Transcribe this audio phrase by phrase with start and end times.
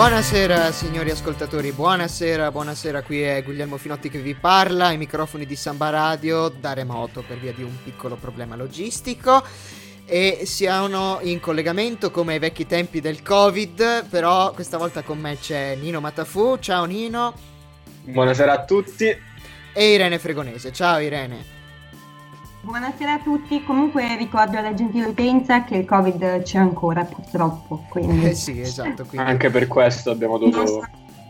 [0.00, 5.54] Buonasera signori ascoltatori, buonasera, buonasera, qui è Guglielmo Finotti che vi parla, ai microfoni di
[5.54, 9.44] Samba Radio da remoto per via di un piccolo problema logistico
[10.06, 15.36] e siamo in collegamento come ai vecchi tempi del Covid, però questa volta con me
[15.38, 17.34] c'è Nino Matafu, ciao Nino.
[18.04, 19.04] Buonasera a tutti.
[19.04, 21.59] E Irene Fregonese, ciao Irene.
[22.62, 27.86] Buonasera a tutti, comunque ricordo alla gentile utenza che il Covid c'è ancora purtroppo.
[27.88, 28.26] Quindi...
[28.26, 29.06] Eh sì, esatto.
[29.06, 29.26] Quindi...
[29.28, 30.86] Anche per questo abbiamo dovuto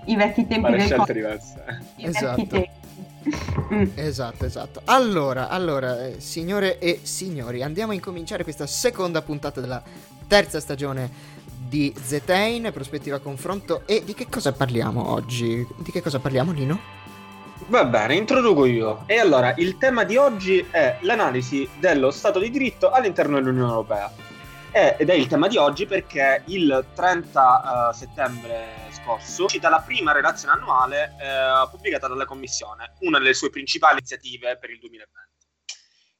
[0.07, 1.15] I vecchi tempi fare del scelte COVID.
[1.15, 1.65] diverse.
[1.97, 2.27] I Esatto.
[2.27, 2.71] vecchi tempi.
[3.73, 3.85] Mm.
[3.95, 4.81] Esatto, esatto.
[4.87, 9.81] Allora, allora, eh, signore e signori, andiamo a incominciare questa seconda puntata della
[10.27, 11.09] terza stagione
[11.57, 13.83] di Zetain, prospettiva confronto.
[13.87, 15.65] E di che cosa parliamo oggi?
[15.79, 16.99] Di che cosa parliamo, Nino?
[17.67, 19.05] Va bene, introduco io.
[19.07, 24.13] E allora, il tema di oggi è l'analisi dello Stato di diritto all'interno dell'Unione Europea.
[24.73, 29.81] Ed è il tema di oggi perché il 30 eh, settembre scorso è uscita la
[29.81, 35.29] prima relazione annuale eh, pubblicata dalla Commissione, una delle sue principali iniziative per il 2020.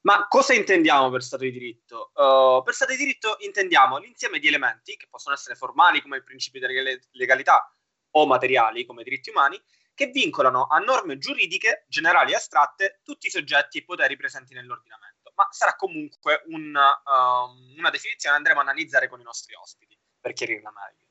[0.03, 2.11] Ma cosa intendiamo per Stato di diritto?
[2.15, 6.25] Uh, per Stato di diritto intendiamo l'insieme di elementi che possono essere formali come il
[6.25, 7.71] principio di legalità
[8.13, 9.61] o materiali come diritti umani
[10.01, 15.31] che vincolano a norme giuridiche generali e astratte tutti i soggetti e poteri presenti nell'ordinamento.
[15.35, 19.99] Ma sarà comunque un, um, una definizione che andremo a analizzare con i nostri ospiti
[20.19, 21.05] per chiarirla meglio.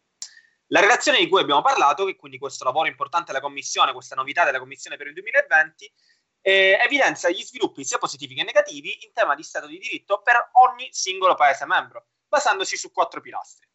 [0.69, 4.43] La relazione di cui abbiamo parlato, che quindi questo lavoro importante della Commissione, questa novità
[4.43, 5.93] della Commissione per il 2020,
[6.41, 10.49] eh, evidenzia gli sviluppi sia positivi che negativi in tema di Stato di diritto per
[10.53, 13.67] ogni singolo Paese membro, basandosi su quattro pilastri.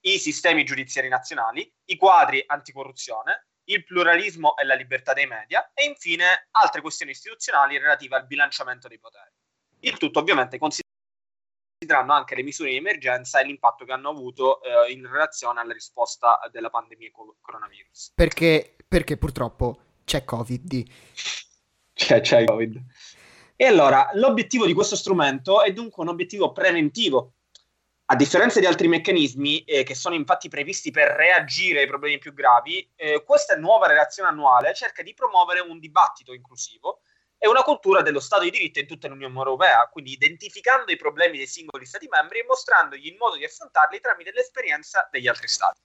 [0.00, 5.84] I sistemi giudiziari nazionali, i quadri anticorruzione, il pluralismo e la libertà dei media e
[5.84, 9.30] infine altre questioni istituzionali relative al bilanciamento dei poteri.
[9.80, 14.92] Il tutto ovviamente considerando anche le misure di emergenza e l'impatto che hanno avuto eh,
[14.92, 18.12] in relazione alla risposta della pandemia co- coronavirus.
[18.14, 20.84] Perché, perché purtroppo c'è Covid.
[21.92, 22.82] C'è, c'è Covid.
[23.56, 27.35] E allora, l'obiettivo di questo strumento è dunque un obiettivo preventivo.
[28.08, 32.32] A differenza di altri meccanismi eh, che sono infatti previsti per reagire ai problemi più
[32.32, 37.00] gravi, eh, questa nuova relazione annuale cerca di promuovere un dibattito inclusivo
[37.36, 41.36] e una cultura dello Stato di diritto in tutta l'Unione Europea, quindi identificando i problemi
[41.36, 45.80] dei singoli Stati membri e mostrandogli il modo di affrontarli tramite l'esperienza degli altri Stati.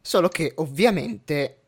[0.00, 1.60] Solo che ovviamente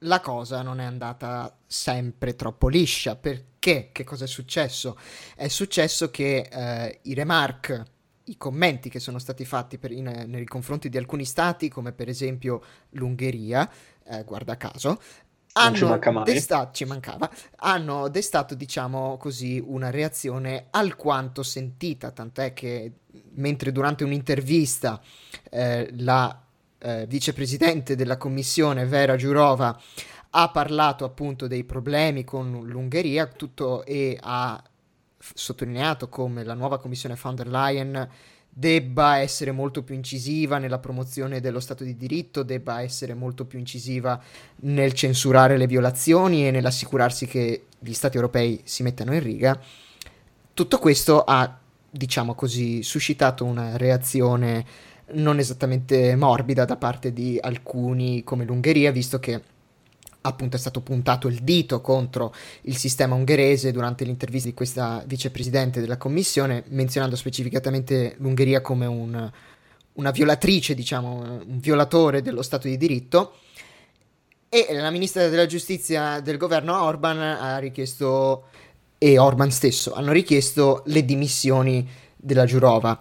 [0.00, 3.14] la cosa non è andata sempre troppo liscia.
[3.14, 3.90] Perché?
[3.92, 4.98] Che cosa è successo?
[5.34, 7.94] È successo che eh, i remark,
[8.26, 12.08] i commenti che sono stati fatti per, in, nei confronti di alcuni stati, come per
[12.08, 13.68] esempio l'Ungheria,
[14.04, 15.00] eh, guarda caso,
[15.56, 16.24] ci hanno mai.
[16.24, 22.92] destato, ci mancava, hanno destato, diciamo così, una reazione alquanto sentita, tant'è che
[23.34, 25.00] mentre durante un'intervista
[25.50, 26.42] eh, la
[26.78, 29.78] eh, vicepresidente della commissione Vera Giurova
[30.30, 34.62] ha parlato appunto dei problemi con l'Ungheria tutto, e ha
[35.34, 38.08] sottolineato come la nuova commissione von der Leyen
[38.48, 43.58] debba essere molto più incisiva nella promozione dello Stato di diritto, debba essere molto più
[43.58, 44.18] incisiva
[44.60, 49.60] nel censurare le violazioni e nell'assicurarsi che gli Stati europei si mettano in riga.
[50.54, 51.58] Tutto questo ha,
[51.90, 54.64] diciamo così, suscitato una reazione
[55.08, 59.42] non esattamente morbida da parte di alcuni come l'Ungheria, visto che
[60.26, 65.80] appunto è stato puntato il dito contro il sistema ungherese durante l'intervista di questa vicepresidente
[65.80, 69.30] della commissione, menzionando specificatamente l'Ungheria come un,
[69.94, 73.36] una violatrice, diciamo, un violatore dello Stato di diritto.
[74.48, 78.44] E la ministra della giustizia del governo Orban ha richiesto,
[78.98, 82.98] e Orban stesso, hanno richiesto le dimissioni della Giurova.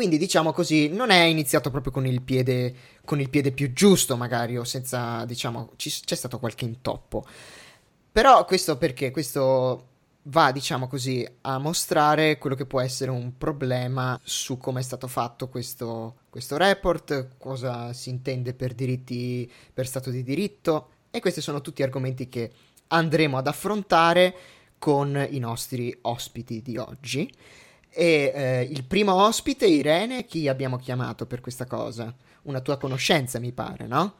[0.00, 2.74] Quindi diciamo così, non è iniziato proprio con il piede,
[3.04, 7.26] con il piede più giusto, magari, o senza, diciamo, ci- c'è stato qualche intoppo.
[8.10, 9.10] Però questo perché?
[9.10, 9.88] Questo
[10.22, 15.06] va, diciamo così, a mostrare quello che può essere un problema su come è stato
[15.06, 21.42] fatto questo, questo report, cosa si intende per diritti, per Stato di diritto, e questi
[21.42, 22.50] sono tutti argomenti che
[22.86, 24.34] andremo ad affrontare
[24.78, 27.30] con i nostri ospiti di oggi.
[27.92, 32.14] E eh, il primo ospite, Irene, chi abbiamo chiamato per questa cosa?
[32.42, 34.14] Una tua conoscenza, mi pare, no?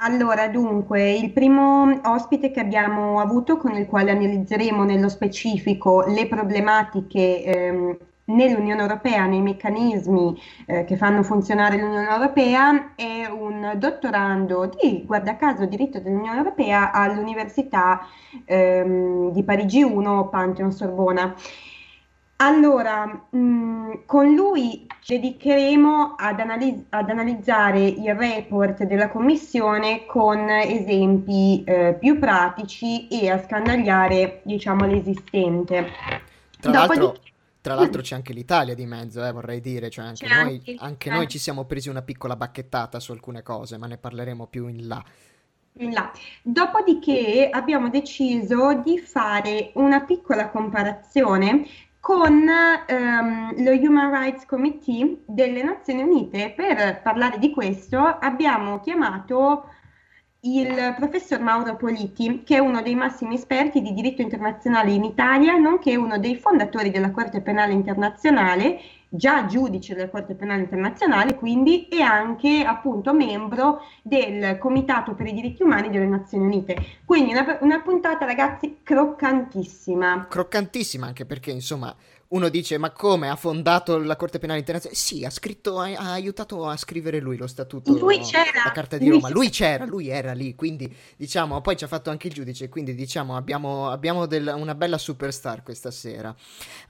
[0.00, 6.26] Allora, dunque, il primo ospite che abbiamo avuto, con il quale analizzeremo nello specifico le
[6.26, 14.66] problematiche ehm, nell'Unione Europea, nei meccanismi eh, che fanno funzionare l'Unione Europea, è un dottorando
[14.66, 18.00] di, guarda caso, diritto dell'Unione Europea all'Università
[18.44, 21.34] ehm, di Parigi 1, Pantheon Sorbona.
[22.38, 30.04] Allora, mh, mm, con lui ci dedicheremo ad, analiz- ad, analizzare il report della Commissione
[30.04, 35.86] con esempi eh, più pratici e a scandagliare, diciamo, l'esistente.
[36.60, 37.00] Tra Dopodiché...
[37.00, 37.22] l'altro,
[37.62, 41.10] tra l'altro c'è anche l'Italia di mezzo, eh, vorrei dire, cioè anche, noi, anche, anche
[41.10, 44.86] noi ci siamo presi una piccola bacchettata su alcune cose, ma ne parleremo più in
[44.86, 45.02] là.
[45.78, 46.10] In là.
[46.42, 51.66] Dopodiché abbiamo deciso di fare una piccola comparazione
[52.06, 56.52] con ehm, lo Human Rights Committee delle Nazioni Unite.
[56.54, 59.64] Per parlare di questo abbiamo chiamato
[60.42, 65.56] il professor Mauro Politi, che è uno dei massimi esperti di diritto internazionale in Italia,
[65.56, 71.88] nonché uno dei fondatori della Corte Penale Internazionale, già giudice della Corte Penale Internazionale, quindi,
[71.88, 76.76] e anche appunto membro del Comitato per i diritti umani delle Nazioni Unite.
[77.04, 80.26] Quindi una, una puntata, ragazzi, croccantissima.
[80.28, 81.94] Croccantissima anche perché, insomma,
[82.28, 84.98] uno dice ma come ha fondato la Corte Penale Internazionale?
[84.98, 88.62] Sì, ha, scritto, ha, ha aiutato a scrivere lui lo statuto, lui c'era.
[88.64, 92.10] la Carta di Roma, lui c'era, lui era lì, quindi diciamo, poi ci ha fatto
[92.10, 96.34] anche il giudice, quindi diciamo abbiamo, abbiamo del, una bella superstar questa sera.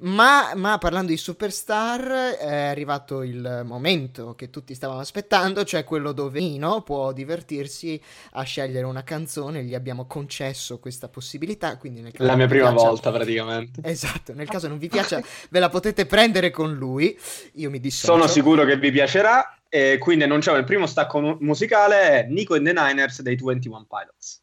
[0.00, 6.12] Ma, ma, parlando di superstar è arrivato il momento che tutti stavamo aspettando, cioè quello
[6.12, 8.00] dove Nino può divertirsi
[8.32, 12.70] a scegliere una canzone, gli abbiamo concesso questa possibilità, quindi nel caso La mia prima
[12.70, 12.88] piaccia...
[12.88, 13.80] volta praticamente.
[13.84, 17.18] Esatto, nel caso non vi piaccia ve la potete prendere con lui.
[17.54, 18.12] Io mi dissocio.
[18.12, 19.50] Sono sicuro che vi piacerà.
[19.68, 24.42] E quindi annunciamo il primo stacco mu- musicale, Nico and the Niners dei 21 Pilots.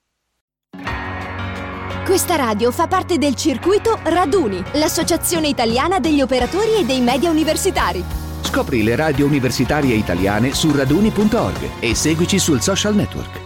[2.06, 8.03] Questa radio fa parte del circuito Raduni, l'associazione italiana degli operatori e dei media universitari.
[8.41, 13.39] Scopri le radio universitarie italiane su raduni.org e seguici sul social network.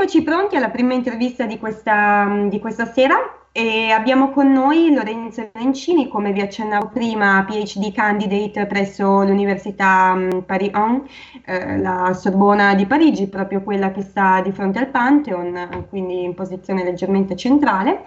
[0.00, 3.16] Eccoci pronti alla prima intervista di questa, di questa sera.
[3.50, 10.38] E abbiamo con noi Lorenzo Lencini, come vi accennavo prima, PhD candidate presso l'Università mm,
[10.46, 11.04] Paris 1,
[11.46, 16.34] eh, la Sorbona di Parigi, proprio quella che sta di fronte al Pantheon, quindi in
[16.34, 18.04] posizione leggermente centrale.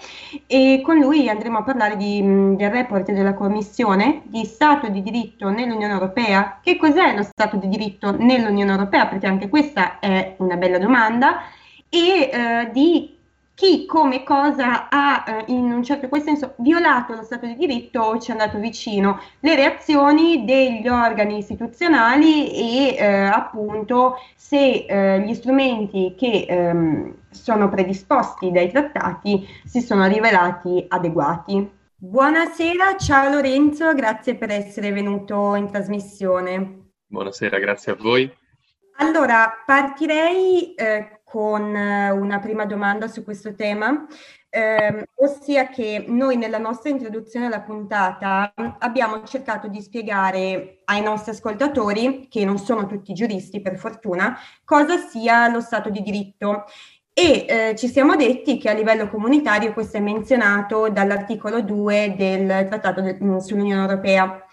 [0.48, 5.02] E con lui andremo a parlare di, mm, del report della Commissione di Stato di
[5.02, 6.60] diritto nell'Unione Europea.
[6.64, 9.08] Che cos'è lo Stato di diritto nell'Unione Europea?
[9.08, 11.42] Perché anche questa è una bella domanda.
[11.94, 13.20] E eh, di
[13.54, 18.00] chi come cosa ha eh, in un certo qual senso violato lo Stato di diritto
[18.00, 25.20] o ci è andato vicino, le reazioni degli organi istituzionali e eh, appunto se eh,
[25.20, 31.70] gli strumenti che ehm, sono predisposti dai trattati si sono rivelati adeguati.
[31.98, 36.94] Buonasera, ciao Lorenzo, grazie per essere venuto in trasmissione.
[37.06, 38.40] Buonasera, grazie a voi.
[38.98, 44.06] Allora, partirei eh, con eh, una prima domanda su questo tema,
[44.50, 51.32] eh, ossia che noi nella nostra introduzione alla puntata abbiamo cercato di spiegare ai nostri
[51.32, 56.66] ascoltatori, che non sono tutti giuristi per fortuna, cosa sia lo Stato di diritto.
[57.14, 62.68] E eh, ci siamo detti che a livello comunitario questo è menzionato dall'articolo 2 del
[62.68, 64.46] Trattato de- mm, sull'Unione Europea,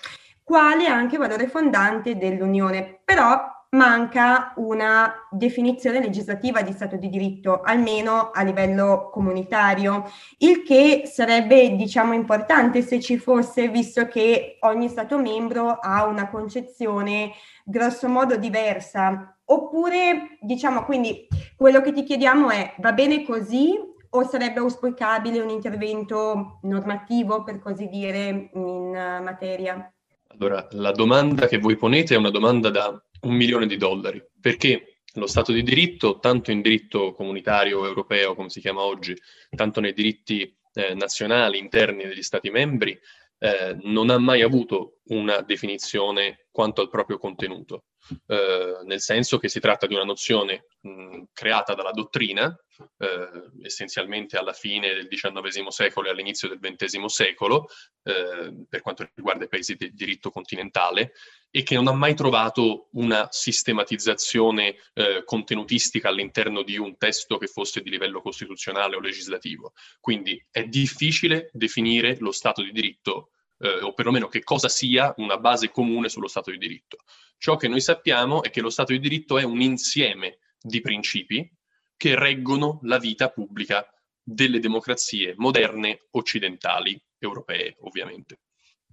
[0.45, 3.01] quale anche valore fondante dell'Unione.
[3.05, 11.02] Però manca una definizione legislativa di Stato di diritto, almeno a livello comunitario, il che
[11.04, 17.33] sarebbe, diciamo, importante se ci fosse, visto che ogni Stato membro ha una concezione
[17.64, 19.38] grossomodo diversa.
[19.45, 21.26] Oppure, diciamo, quindi
[21.57, 23.75] quello che ti chiediamo è, va bene così
[24.11, 28.90] o sarebbe auspicabile un intervento normativo, per così dire, in
[29.23, 29.93] materia?
[30.28, 35.00] Allora, la domanda che voi ponete è una domanda da un milione di dollari, perché
[35.14, 39.16] lo Stato di diritto, tanto in diritto comunitario europeo, come si chiama oggi,
[39.54, 42.99] tanto nei diritti eh, nazionali interni degli Stati membri,
[43.38, 47.85] eh, non ha mai avuto una definizione quanto al proprio contenuto,
[48.27, 52.53] eh, nel senso che si tratta di una nozione mh, creata dalla dottrina,
[52.97, 57.69] eh, essenzialmente alla fine del XIX secolo e all'inizio del XX secolo,
[58.03, 61.12] eh, per quanto riguarda i paesi del diritto continentale,
[61.49, 67.47] e che non ha mai trovato una sistematizzazione eh, contenutistica all'interno di un testo che
[67.47, 69.75] fosse di livello costituzionale o legislativo.
[70.00, 75.38] Quindi è difficile definire lo Stato di diritto, eh, o perlomeno che cosa sia una
[75.38, 76.99] base comune sullo Stato di diritto.
[77.37, 81.50] Ciò che noi sappiamo è che lo Stato di diritto è un insieme di principi
[81.97, 83.87] che reggono la vita pubblica
[84.23, 88.41] delle democrazie moderne occidentali, europee ovviamente.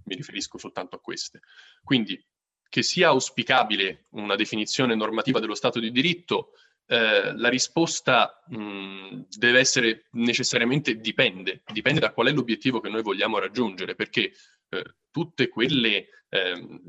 [0.06, 1.42] Mi riferisco soltanto a queste.
[1.84, 2.24] Quindi
[2.68, 6.52] che sia auspicabile una definizione normativa dello Stato di diritto
[6.88, 13.02] eh, la risposta mh, deve essere necessariamente dipende, dipende da qual è l'obiettivo che noi
[13.02, 14.34] vogliamo raggiungere, perché
[15.12, 16.80] tutte quelle eh,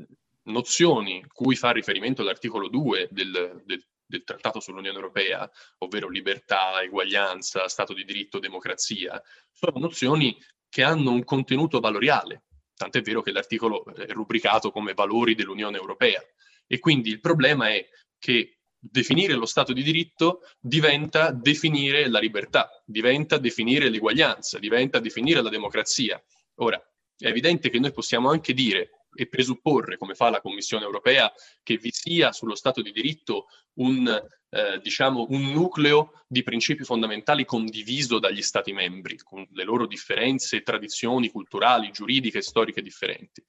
[0.43, 7.67] nozioni cui fa riferimento l'articolo 2 del, del, del Trattato sull'Unione Europea, ovvero libertà, eguaglianza,
[7.67, 10.37] Stato di diritto, democrazia, sono nozioni
[10.69, 12.43] che hanno un contenuto valoriale,
[12.75, 16.21] tant'è vero che l'articolo è rubricato come valori dell'Unione Europea.
[16.65, 22.69] E quindi il problema è che definire lo Stato di diritto diventa definire la libertà,
[22.85, 26.21] diventa definire l'eguaglianza, diventa definire la democrazia.
[26.55, 26.81] Ora,
[27.17, 31.31] è evidente che noi possiamo anche dire e presupporre, come fa la Commissione europea,
[31.63, 34.07] che vi sia sullo Stato di diritto un,
[34.49, 40.61] eh, diciamo, un nucleo di principi fondamentali condiviso dagli Stati membri, con le loro differenze,
[40.61, 43.43] tradizioni culturali, giuridiche storiche differenti.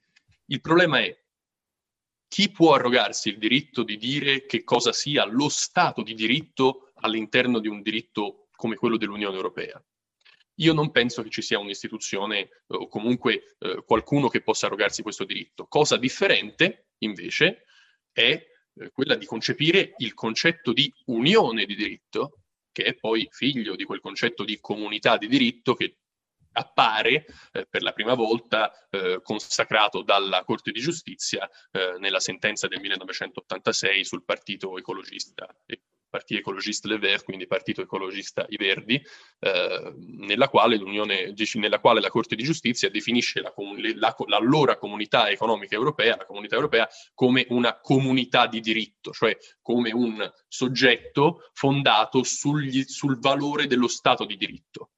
[0.47, 1.15] Il problema è
[2.29, 7.59] chi può arrogarsi il diritto di dire che cosa sia lo Stato di diritto all'interno
[7.59, 9.83] di un diritto come quello dell'Unione Europea?
[10.59, 15.03] Io non penso che ci sia un'istituzione eh, o comunque eh, qualcuno che possa arrogarsi
[15.03, 15.67] questo diritto.
[15.67, 17.65] Cosa differente, invece,
[18.13, 22.41] è eh, quella di concepire il concetto di unione di diritto,
[22.73, 25.99] che è poi figlio di quel concetto di comunità di diritto che
[26.53, 32.67] appare eh, per la prima volta eh, consacrato dalla Corte di Giustizia eh, nella sentenza
[32.67, 35.47] del 1986 sul partito ecologista
[36.09, 39.03] Partito Ecologiste Le Verts, quindi Partito Ecologista I Verdi,
[39.41, 43.53] eh, nella, quale nella, quale la Corte di Giustizia definisce la,
[43.95, 49.93] la, l'allora comunità economica europea, la comunità europea, come una comunità di diritto, cioè come
[49.93, 54.91] un soggetto fondato sugli, sul valore dello Stato di diritto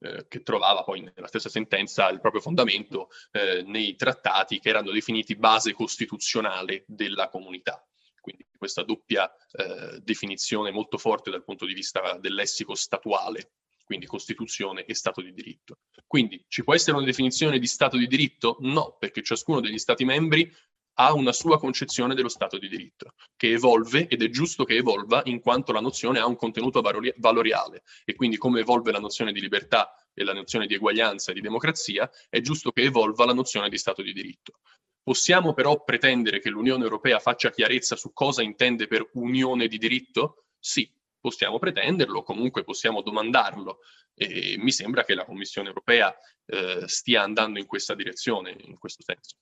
[0.00, 4.90] eh, che trovava poi nella stessa sentenza il proprio fondamento eh, nei trattati che erano
[4.90, 7.84] definiti base costituzionale della comunità
[8.22, 13.52] quindi questa doppia eh, definizione molto forte dal punto di vista del lessico statuale,
[13.84, 15.80] quindi Costituzione e Stato di diritto.
[16.06, 18.56] Quindi ci può essere una definizione di Stato di diritto?
[18.60, 20.50] No, perché ciascuno degli Stati membri
[20.96, 25.22] ha una sua concezione dello Stato di diritto, che evolve ed è giusto che evolva
[25.24, 26.80] in quanto la nozione ha un contenuto
[27.16, 31.34] valoriale e quindi come evolve la nozione di libertà e la nozione di eguaglianza e
[31.34, 34.60] di democrazia, è giusto che evolva la nozione di Stato di diritto.
[35.02, 40.44] Possiamo però pretendere che l'Unione Europea faccia chiarezza su cosa intende per unione di diritto?
[40.58, 40.88] Sì,
[41.20, 43.78] possiamo pretenderlo, comunque possiamo domandarlo
[44.14, 46.14] e mi sembra che la Commissione Europea
[46.46, 49.36] eh, stia andando in questa direzione, in questo senso.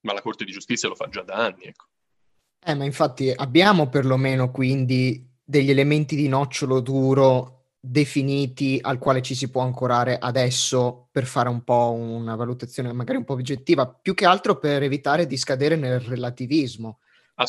[0.00, 1.86] Ma la Corte di Giustizia lo fa già da anni, ecco.
[2.64, 7.55] Eh, ma infatti abbiamo perlomeno quindi degli elementi di nocciolo duro
[7.88, 13.18] definiti al quale ci si può ancorare adesso per fare un po' una valutazione magari
[13.18, 16.98] un po' oggettiva, più che altro per evitare di scadere nel relativismo,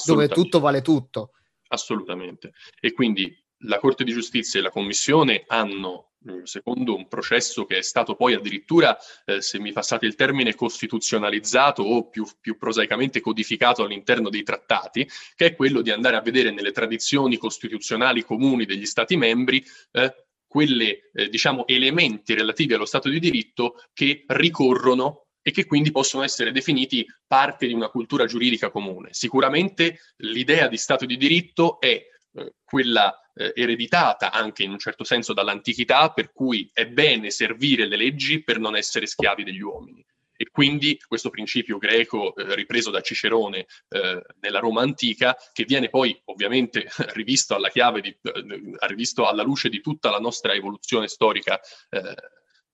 [0.05, 1.31] dove tutto vale tutto.
[1.69, 2.53] Assolutamente.
[2.79, 7.77] E quindi la Corte di Giustizia e la Commissione hanno, mm, secondo un processo che
[7.77, 13.19] è stato poi addirittura, eh, se mi passate il termine, costituzionalizzato o più, più, prosaicamente
[13.19, 18.65] codificato all'interno dei trattati, che è quello di andare a vedere nelle tradizioni costituzionali comuni
[18.65, 25.27] degli Stati membri eh, quelle, eh, diciamo, elementi relativi allo Stato di diritto che ricorrono
[25.41, 29.09] e che quindi possono essere definiti parte di una cultura giuridica comune.
[29.11, 35.03] Sicuramente l'idea di Stato di diritto è eh, quella eh, ereditata anche in un certo
[35.03, 40.05] senso dall'antichità, per cui è bene servire le leggi per non essere schiavi degli uomini.
[40.37, 45.89] E quindi questo principio greco eh, ripreso da Cicerone eh, nella Roma antica, che viene
[45.89, 51.07] poi ovviamente rivisto alla chiave, di, eh, rivisto alla luce di tutta la nostra evoluzione
[51.07, 52.15] storica eh,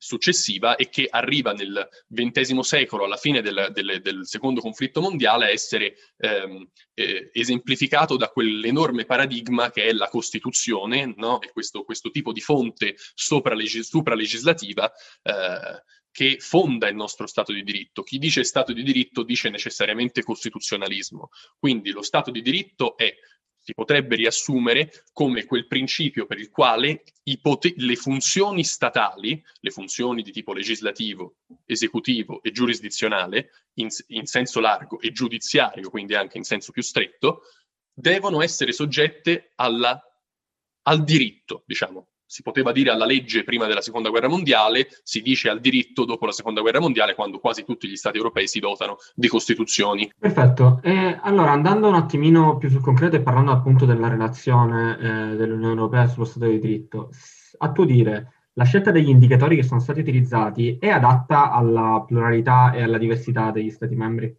[0.04, 5.46] successiva e che arriva nel XX secolo, alla fine del, del, del secondo conflitto mondiale,
[5.46, 11.42] a essere ehm, eh, esemplificato da quell'enorme paradigma che è la Costituzione, no?
[11.42, 14.92] e questo, questo, tipo di fonte sopra-legislativa
[15.22, 18.04] eh, che fonda il nostro Stato di diritto.
[18.04, 21.32] Chi dice Stato di diritto dice necessariamente costituzionalismo.
[21.58, 23.12] Quindi lo Stato di diritto è,
[23.58, 27.04] si potrebbe riassumere come quel principio per il quale
[27.42, 34.60] pot- le funzioni statali, le funzioni di tipo legislativo, esecutivo e giurisdizionale, in, in senso
[34.60, 37.42] largo, e giudiziario, quindi anche in senso più stretto,
[37.92, 40.00] devono essere soggette alla,
[40.84, 45.50] al diritto, diciamo, si poteva dire alla legge prima della seconda guerra mondiale, si dice
[45.50, 48.96] al diritto dopo la seconda guerra mondiale, quando quasi tutti gli stati europei si dotano
[49.14, 50.12] di costituzioni.
[50.18, 50.80] Perfetto.
[50.82, 55.76] Eh, allora, andando un attimino più sul concreto e parlando appunto della relazione eh, dell'Unione
[55.76, 57.12] Europea sullo Stato di diritto,
[57.60, 62.72] a tuo dire, la scelta degli indicatori che sono stati utilizzati è adatta alla pluralità
[62.72, 64.36] e alla diversità degli Stati membri?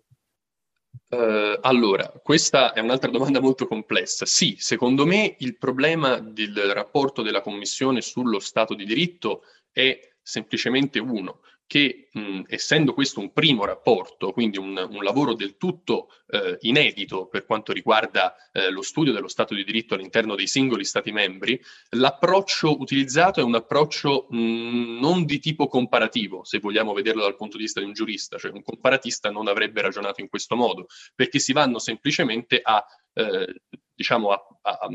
[1.14, 4.26] Uh, allora, questa è un'altra domanda molto complessa.
[4.26, 10.98] Sì, secondo me il problema del rapporto della Commissione sullo Stato di diritto è semplicemente
[10.98, 16.56] uno, che mh, essendo questo un primo rapporto, quindi un, un lavoro del tutto eh,
[16.60, 21.10] inedito per quanto riguarda eh, lo studio dello Stato di diritto all'interno dei singoli Stati
[21.10, 27.36] membri, l'approccio utilizzato è un approccio mh, non di tipo comparativo, se vogliamo vederlo dal
[27.36, 30.86] punto di vista di un giurista, cioè un comparatista non avrebbe ragionato in questo modo,
[31.14, 33.62] perché si vanno semplicemente a, eh,
[33.94, 34.88] diciamo, a, a,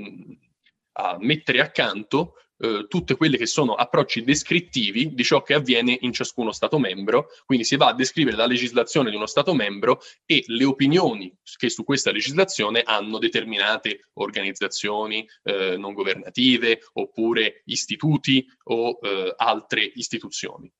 [0.92, 6.14] a mettere accanto eh, tutte quelle che sono approcci descrittivi di ciò che avviene in
[6.14, 10.44] ciascuno Stato membro, quindi si va a descrivere la legislazione di uno Stato membro e
[10.48, 19.00] le opinioni che su questa legislazione hanno determinate organizzazioni eh, non governative oppure istituti o
[19.02, 20.72] eh, altre istituzioni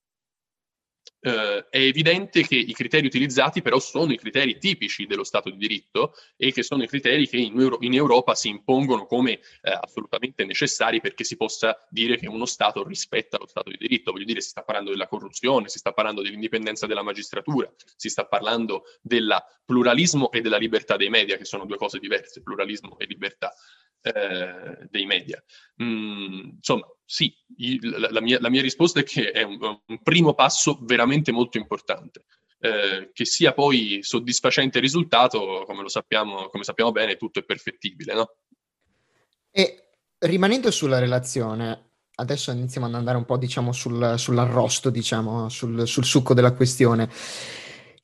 [1.22, 5.58] eh, è evidente che i criteri utilizzati però sono i criteri tipici dello Stato di
[5.58, 9.78] diritto e che sono i criteri che in, Euro- in Europa si impongono come eh,
[9.82, 14.12] assolutamente necessari perché si possa dire che uno Stato rispetta lo Stato di diritto.
[14.12, 18.26] Voglio dire, si sta parlando della corruzione, si sta parlando dell'indipendenza della magistratura, si sta
[18.26, 19.36] parlando del
[19.66, 23.54] pluralismo e della libertà dei media, che sono due cose diverse, pluralismo e libertà
[24.02, 25.44] eh, dei media.
[25.84, 27.34] Mm, insomma, sì,
[27.82, 32.26] la, mia, la, mia, risposta è che è un, un primo passo veramente molto importante.
[32.60, 37.44] Eh, che sia poi soddisfacente il risultato, come lo sappiamo, come sappiamo bene, tutto è
[37.44, 38.36] perfettibile, no?
[39.50, 39.90] E
[40.20, 46.06] rimanendo sulla relazione, adesso iniziamo ad andare un po', diciamo, sul, sull'arrosto, diciamo, sul, sul
[46.06, 47.10] succo della questione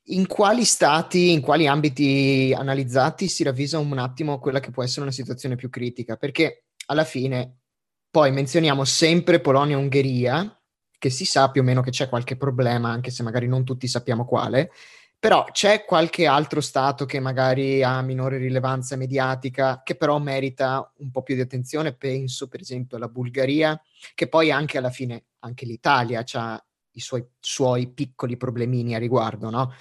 [0.06, 5.02] in quali stati, in quali ambiti analizzati si ravvisa un attimo quella che può essere
[5.02, 6.16] una situazione più critica?
[6.16, 7.65] Perché alla fine
[8.10, 10.60] poi menzioniamo sempre Polonia e Ungheria,
[10.98, 13.86] che si sa più o meno che c'è qualche problema, anche se magari non tutti
[13.86, 14.70] sappiamo quale,
[15.18, 21.10] però c'è qualche altro stato che magari ha minore rilevanza mediatica, che però merita un
[21.10, 23.80] po' più di attenzione, penso per esempio alla Bulgaria,
[24.14, 29.50] che poi anche alla fine, anche l'Italia ha i suoi, suoi piccoli problemini a riguardo,
[29.50, 29.72] no?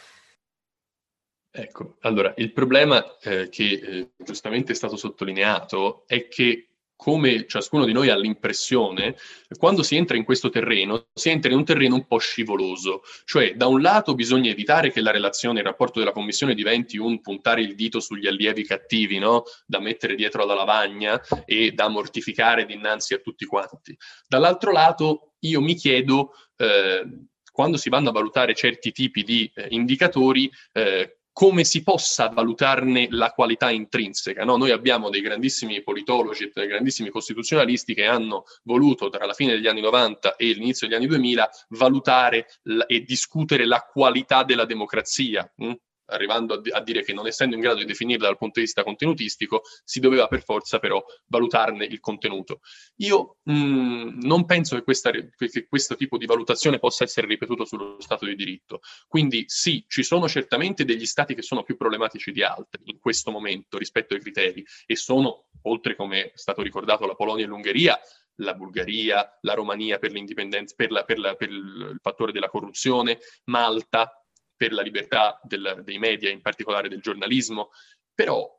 [1.51, 7.85] Ecco, allora, il problema eh, che eh, giustamente è stato sottolineato è che come ciascuno
[7.85, 9.15] di noi ha l'impressione,
[9.57, 13.55] quando si entra in questo terreno, si entra in un terreno un po' scivoloso, cioè
[13.55, 17.61] da un lato bisogna evitare che la relazione, il rapporto della Commissione diventi un puntare
[17.61, 19.43] il dito sugli allievi cattivi, no?
[19.65, 23.95] da mettere dietro alla lavagna e da mortificare dinanzi a tutti quanti.
[24.27, 27.03] Dall'altro lato io mi chiedo, eh,
[27.51, 33.09] quando si vanno a valutare certi tipi di eh, indicatori, eh, come si possa valutarne
[33.11, 34.45] la qualità intrinseca.
[34.45, 34.55] No?
[34.55, 39.67] Noi abbiamo dei grandissimi politologi, dei grandissimi costituzionalisti che hanno voluto tra la fine degli
[39.67, 42.47] anni 90 e l'inizio degli anni 2000 valutare
[42.87, 45.51] e discutere la qualità della democrazia.
[45.57, 45.73] Hm?
[46.07, 48.83] Arrivando a, a, dire che non essendo in grado di definirla dal punto di vista
[48.83, 52.61] contenutistico, si doveva per forza però valutarne il contenuto.
[52.97, 57.65] Io mh, mm, non penso che, questa, che, questo tipo di valutazione possa essere ripetuto
[57.65, 58.81] sullo Stato di diritto.
[59.07, 63.31] Quindi sì, ci sono certamente degli Stati che sono più problematici di altri in questo
[63.31, 67.99] momento rispetto ai criteri e sono, oltre come è stato ricordato, la Polonia e l'Ungheria,
[68.39, 74.24] la Bulgaria, la Romania per per, la, per, la, per il fattore della corruzione, Malta
[74.55, 77.71] per la libertà del, dei media, in particolare del giornalismo,
[78.13, 78.49] però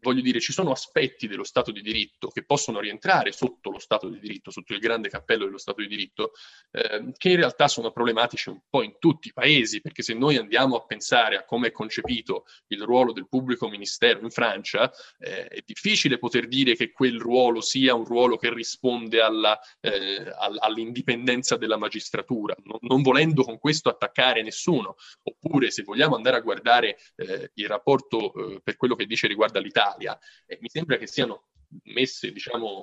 [0.00, 4.08] voglio dire, ci sono aspetti dello Stato di diritto che possono rientrare sotto lo Stato
[4.08, 6.32] di diritto, sotto il grande cappello dello Stato di diritto,
[6.70, 10.36] eh, che in realtà sono problematici un po' in tutti i paesi, perché se noi
[10.36, 15.46] andiamo a pensare a come è concepito il ruolo del pubblico ministero in Francia, eh,
[15.48, 21.56] è difficile poter dire che quel ruolo sia un ruolo che risponde alla, eh, all'indipendenza
[21.56, 24.96] della magistratura, non, non, volendo con questo attaccare nessuno.
[25.22, 29.60] Oppure se vogliamo andare a guardare eh, il rapporto eh, per quello che dice riguarda
[29.60, 30.18] l'Italia, Italia.
[30.46, 31.48] Eh, mi sembra che siano
[31.84, 32.82] messe, diciamo,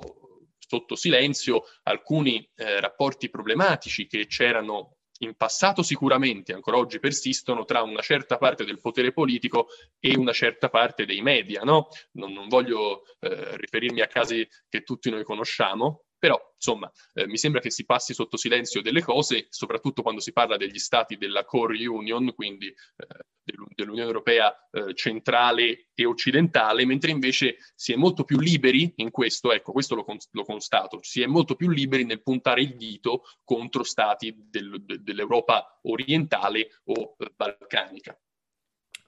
[0.58, 7.82] sotto silenzio alcuni eh, rapporti problematici che c'erano in passato sicuramente, ancora oggi persistono, tra
[7.82, 9.68] una certa parte del potere politico
[10.00, 11.62] e una certa parte dei media.
[11.62, 11.88] No?
[12.14, 17.38] Non, non voglio eh, riferirmi a casi che tutti noi conosciamo, però, insomma, eh, mi
[17.38, 21.46] sembra che si passi sotto silenzio delle cose, soprattutto quando si parla degli stati della
[21.46, 28.24] core union, quindi eh, dell'Unione Europea eh, centrale e occidentale, mentre invece si è molto
[28.24, 32.06] più liberi in questo, ecco, questo lo, cons- lo constato, si è molto più liberi
[32.06, 38.20] nel puntare il dito contro stati del, de- dell'Europa orientale o eh, balcanica.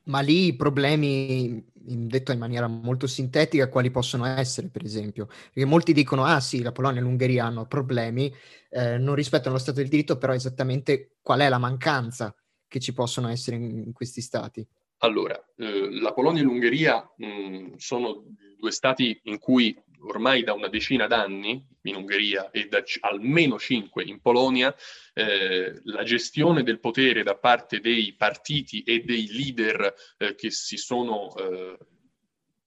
[0.04, 5.26] Ma lì i problemi, detto in maniera molto sintetica, quali possono essere, per esempio?
[5.26, 8.34] Perché molti dicono, ah sì, la Polonia e l'Ungheria hanno problemi,
[8.70, 12.36] eh, non rispettano lo Stato del diritto, però esattamente qual è la mancanza
[12.68, 14.68] che ci possono essere in, in questi stati?
[15.00, 18.24] Allora, eh, la Polonia e l'Ungheria mh, sono
[18.58, 19.76] due stati in cui
[20.08, 24.76] ormai da una decina d'anni in Ungheria e da c- almeno cinque in Polonia,
[25.14, 30.78] eh, la gestione del potere da parte dei partiti e dei leader eh, che si
[30.78, 31.78] sono eh,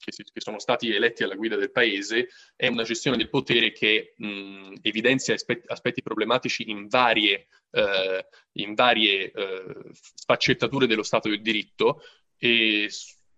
[0.00, 3.70] che, si, che, sono stati eletti alla guida del paese è una gestione del potere
[3.72, 11.28] che mh, evidenzia aspetti, aspetti, problematici in varie, eh, in varie eh, sfaccettature dello Stato
[11.28, 12.02] del diritto
[12.38, 12.88] e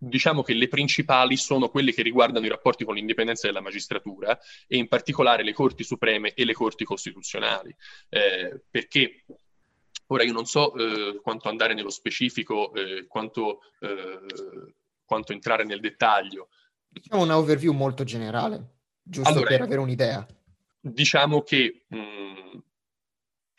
[0.05, 4.37] diciamo che le principali sono quelle che riguardano i rapporti con l'indipendenza della magistratura
[4.67, 7.75] e in particolare le corti supreme e le corti costituzionali.
[8.09, 9.25] Eh, perché
[10.07, 15.81] ora io non so eh, quanto andare nello specifico, eh, quanto, eh, quanto, entrare nel
[15.81, 16.49] dettaglio.
[16.88, 20.27] Diciamo una overview molto generale, giusto allora, per avere un'idea.
[20.81, 22.59] Diciamo che mh, mm,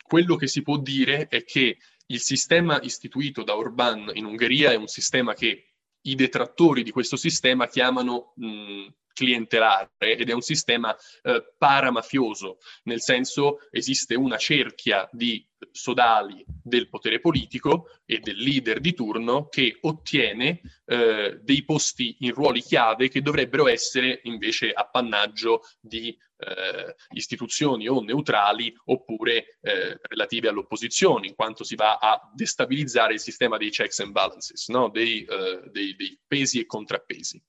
[0.02, 1.78] quello che si può dire è che
[2.08, 5.73] il sistema istituito da Orban in Ungheria è un sistema che
[6.06, 13.00] i detrattori di questo sistema chiamano mh, clientelare ed è un sistema eh, paramafioso, nel
[13.00, 19.78] senso esiste una cerchia di sodali del potere politico e del leader di turno che
[19.80, 26.14] ottiene eh, dei posti in ruoli chiave che dovrebbero essere invece appannaggio di
[26.44, 33.20] eh, istituzioni o neutrali oppure eh, relative all'opposizione, in quanto si va a destabilizzare il
[33.20, 34.88] sistema dei checks and balances, no?
[34.88, 37.42] dei, eh, dei, dei pesi e contrappesi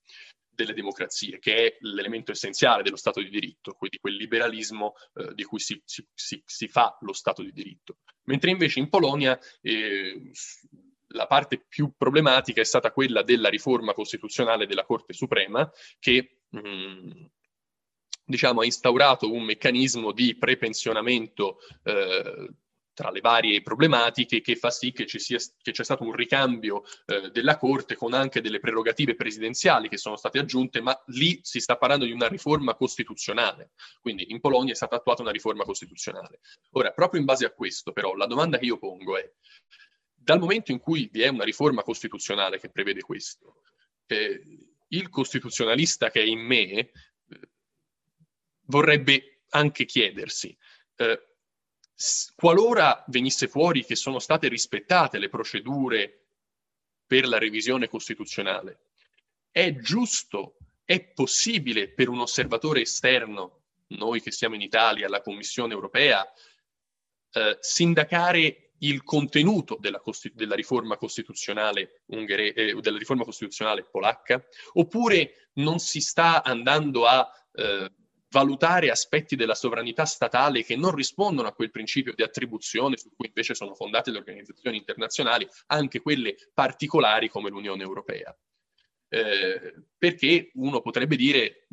[0.55, 5.43] delle democrazie, che è l'elemento essenziale dello Stato di diritto, quindi quel liberalismo eh, di
[5.43, 7.97] cui si, si, si, si, fa lo Stato di diritto.
[8.23, 10.31] Mentre invece in Polonia eh,
[11.10, 16.60] la parte più problematica è stata quella della riforma costituzionale della Corte Suprema, che mh,
[16.60, 17.25] mm,
[18.25, 22.49] diciamo, ha instaurato un meccanismo di prepensionamento eh,
[22.95, 26.83] tra le varie problematiche che fa sì che, ci sia, che c'è stato un ricambio
[27.05, 31.59] eh, della Corte con anche delle prerogative presidenziali che sono state aggiunte, ma lì si
[31.59, 33.71] sta parlando di una riforma costituzionale.
[34.01, 36.39] Quindi in Polonia è stata attuata una riforma costituzionale.
[36.71, 39.29] Ora, proprio in base a questo, però, la domanda che io pongo è,
[40.13, 43.61] dal momento in cui vi è una riforma costituzionale che prevede questo,
[44.07, 44.41] eh,
[44.88, 46.91] il costituzionalista che è in me
[48.65, 50.56] vorrebbe anche chiedersi,
[50.97, 51.21] eh,
[52.36, 56.25] qualora venisse fuori che sono state rispettate le procedure
[57.06, 58.80] per la revisione costituzionale,
[59.51, 65.73] è giusto, è possibile per un osservatore esterno, noi che siamo in Italia, la Commissione
[65.73, 66.30] europea,
[67.32, 74.43] eh, sindacare il contenuto della, costi- della riforma costituzionale unghere- eh, della riforma costituzionale polacca,
[74.73, 77.89] oppure non si sta andando a eh,
[78.36, 83.28] valutare aspetti della sovranità statale che non rispondono a quel principio di attribuzione su cui
[83.28, 88.38] invece sono fondate le organizzazioni internazionali, anche quelle particolari come l'Unione Europea.
[89.08, 91.67] Eh, perché uno potrebbe dire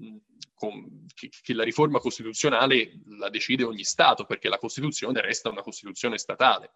[0.54, 5.62] con, che, che, la riforma costituzionale la decide ogni Stato, perché la Costituzione resta una
[5.62, 6.74] Costituzione statale.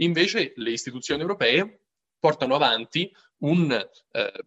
[0.00, 1.86] Invece le istituzioni europee
[2.18, 4.44] portano avanti un, eh,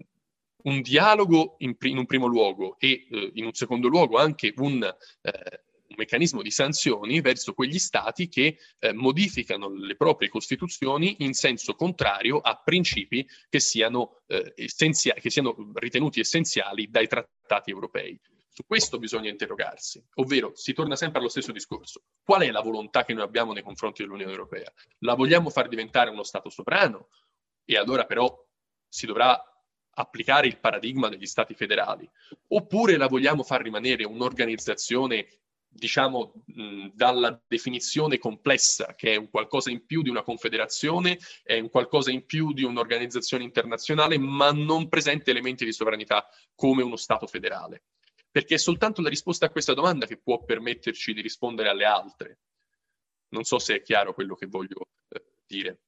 [0.63, 4.83] un dialogo in, in, un primo luogo e eh, in un secondo luogo anche un,
[4.83, 11.33] eh, un, meccanismo di sanzioni verso quegli stati che eh, modificano le proprie costituzioni in
[11.33, 18.19] senso contrario a principi che siano, eh, essenzia- che siano ritenuti essenziali dai trattati europei.
[18.51, 22.01] Su questo bisogna interrogarsi, ovvero si torna sempre allo stesso discorso.
[22.21, 24.69] Qual è la volontà che noi abbiamo nei confronti dell'Unione Europea?
[24.99, 27.07] La vogliamo far diventare uno Stato sovrano?
[27.63, 28.29] E allora però
[28.89, 29.41] si dovrà
[29.99, 32.09] applicare il paradigma degli stati federali,
[32.47, 35.27] oppure la vogliamo far rimanere un'organizzazione,
[35.67, 41.59] diciamo, mh, dalla definizione complessa, che è un qualcosa in più di una confederazione, è
[41.59, 46.95] un qualcosa in più di un'organizzazione internazionale, ma non presente elementi di sovranità come uno
[46.95, 47.83] Stato federale.
[48.31, 52.39] Perché è soltanto la risposta a questa domanda che può permetterci di rispondere alle altre.
[53.29, 55.79] Non so se è chiaro quello che voglio eh, dire.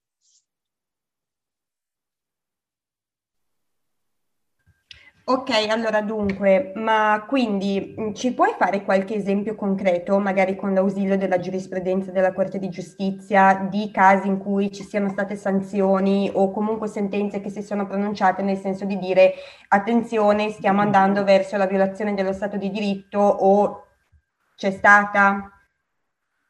[5.32, 11.18] Ok, allora dunque, ma quindi mm, ci puoi fare qualche esempio concreto, magari con l'ausilio
[11.18, 16.52] della giurisprudenza della Corte di Giustizia, di casi in cui ci siano state sanzioni o
[16.52, 19.36] comunque sentenze che si sono pronunciate nel senso di dire
[19.70, 23.86] attenzione, stiamo andando verso la violazione dello Stato di diritto o
[24.58, 25.50] c'è stata?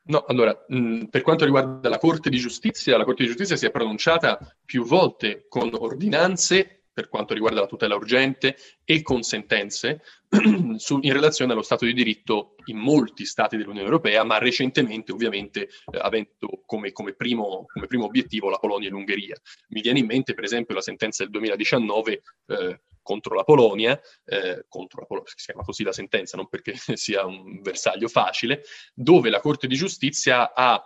[0.06, 3.68] No, allora, mm, per quanto riguarda la Corte di Giustizia, la Corte di Giustizia si
[3.68, 10.02] è pronunciata più volte con ordinanze per quanto riguarda la tutela urgente e con sentenze
[10.76, 15.70] su, in relazione allo Stato di diritto in molti Stati dell'Unione Europea, ma recentemente ovviamente
[15.92, 19.36] eh, avendo come, come, primo, come, primo, obiettivo la Polonia e l'Ungheria.
[19.70, 24.66] Mi viene in mente per esempio la sentenza del 2019 eh, contro la Polonia, eh,
[24.68, 29.30] contro la Polonia, si chiama così la sentenza, non perché sia un bersaglio facile, dove
[29.30, 30.86] la Corte di Giustizia ha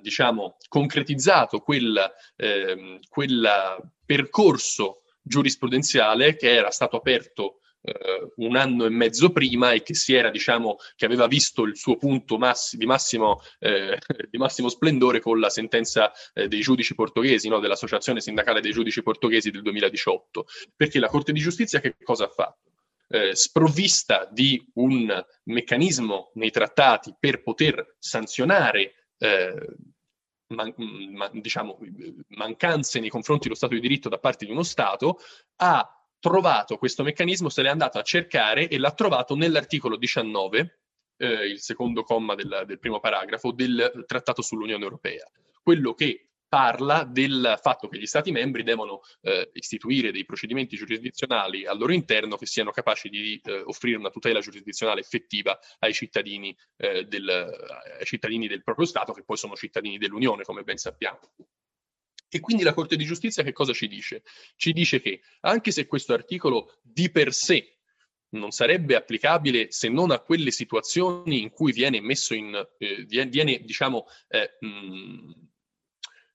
[0.00, 1.98] diciamo, concretizzato quel,
[2.36, 9.82] eh, quel percorso giurisprudenziale che era stato aperto eh, un anno e mezzo prima e
[9.82, 13.98] che si era, diciamo, che aveva visto il suo punto massi- di, massimo, eh,
[14.30, 17.60] di, massimo, splendore con la sentenza eh, dei giudici portoghesi, no?
[17.60, 20.46] dell'Associazione Sindacale dei Giudici Portoghesi del 2018.
[20.74, 22.66] Perché la Corte di Giustizia che cosa ha fatto?
[23.10, 29.54] Eh, sprovvista di un meccanismo nei trattati per poter sanzionare eh,
[30.48, 31.78] man, man, diciamo,
[32.28, 35.18] mancanze nei confronti dello Stato di diritto da parte di uno Stato,
[35.56, 40.80] ha trovato questo meccanismo, se l'è andato a cercare e l'ha trovato nell'articolo 19,
[41.16, 45.28] eh, il secondo comma del, del primo paragrafo, del Trattato sull'Unione Europea.
[45.62, 51.66] Quello che parla del fatto che gli Stati membri devono eh, istituire dei procedimenti giurisdizionali
[51.66, 56.56] al loro interno che siano capaci di eh, offrire una tutela giurisdizionale effettiva ai cittadini,
[56.76, 61.20] eh, del, ai cittadini del proprio Stato, che poi sono cittadini dell'Unione, come ben sappiamo.
[62.30, 64.22] E quindi la Corte di Giustizia che cosa ci dice?
[64.56, 67.78] Ci dice che anche se questo articolo di per sé
[68.30, 73.60] non sarebbe applicabile se non a quelle situazioni in cui viene messo in, eh, viene,
[73.60, 75.32] diciamo, eh, mh,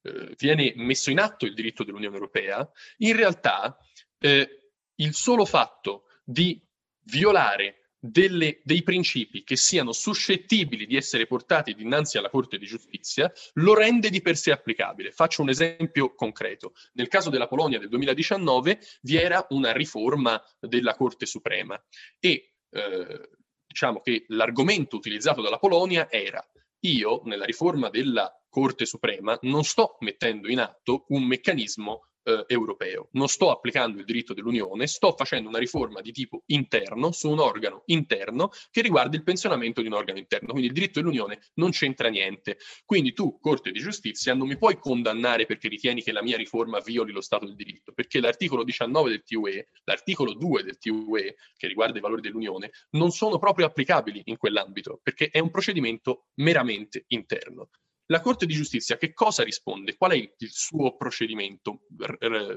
[0.04, 3.78] eh, viene messo in atto il diritto dell'Unione Europea, in realtà
[4.20, 6.62] eh, il solo fatto di
[7.06, 13.32] violare delle, dei principi che siano suscettibili di essere portati dinanzi alla Corte di Giustizia
[13.54, 15.12] lo rende di per sé applicabile.
[15.12, 16.74] Faccio un esempio concreto.
[16.94, 21.82] Nel caso della Polonia del 2019 vi era una riforma della Corte Suprema
[22.20, 23.30] e eh,
[23.66, 26.46] diciamo che l'argomento utilizzato dalla Polonia era
[26.82, 33.10] io nella riforma della Corte Suprema non sto mettendo in atto un meccanismo eh, europeo,
[33.13, 37.39] non sto applicando il diritto dell'Unione, sto facendo una riforma di tipo interno su un
[37.39, 41.72] organo interno che riguarda il pensionamento di un organo interno, quindi il diritto dell'Unione non
[41.72, 42.58] c'entra niente.
[42.86, 46.80] Quindi tu, Corte di Giustizia, non mi puoi condannare perché ritieni che la mia riforma
[46.80, 51.68] violi lo Stato del diritto, perché l'articolo 19 del TUE, l'articolo 2 del TUE, che
[51.68, 57.06] riguarda i valori dell'Unione, non sono proprio applicabili in quell'ambito, perché è un procedimento meramente
[57.08, 57.70] interno.
[58.08, 59.96] La Corte di Giustizia che cosa risponde?
[59.96, 61.84] Qual è il suo procedimento,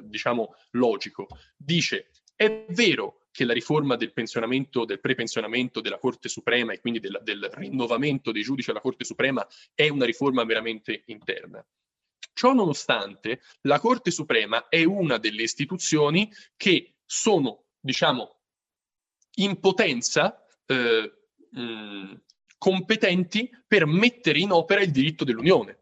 [0.03, 1.29] diciamo, logico?
[1.57, 7.01] Dice, è vero che la riforma del pensionamento, del prepensionamento della Corte Suprema e quindi
[7.01, 11.65] del, del rinnovamento dei giudici alla Corte Suprema è una riforma meramente interna.
[12.33, 18.41] Ciò nonostante, la Corte Suprema è una delle istituzioni che sono, diciamo,
[19.37, 21.13] in potenza eh,
[21.51, 22.15] mh,
[22.59, 25.81] competenti per mettere in opera il diritto dell'Unione.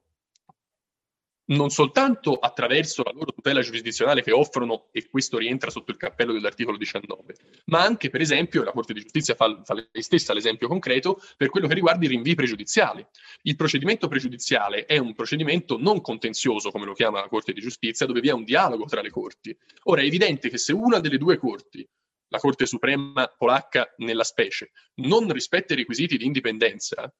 [1.47, 6.33] Non soltanto attraverso la loro tutela giurisdizionale che offrono, e questo rientra sotto il cappello
[6.33, 7.35] dell'articolo 19,
[7.67, 11.51] ma anche, per esempio, la Corte di Giustizia fa, fa lei stessa l'esempio concreto per
[11.51, 13.07] quello che riguarda i rinvii pregiudiziali.
[13.43, 18.07] Il procedimento pregiudiziale è un procedimento non contenzioso, come lo chiama la Corte di Giustizia,
[18.07, 19.55] dove vi è un dialogo tra le corti.
[19.83, 21.87] Ora è evidente che se una delle due corti
[22.29, 27.13] la Corte Suprema polacca nella specie, non rispetta i requisiti di indipendenza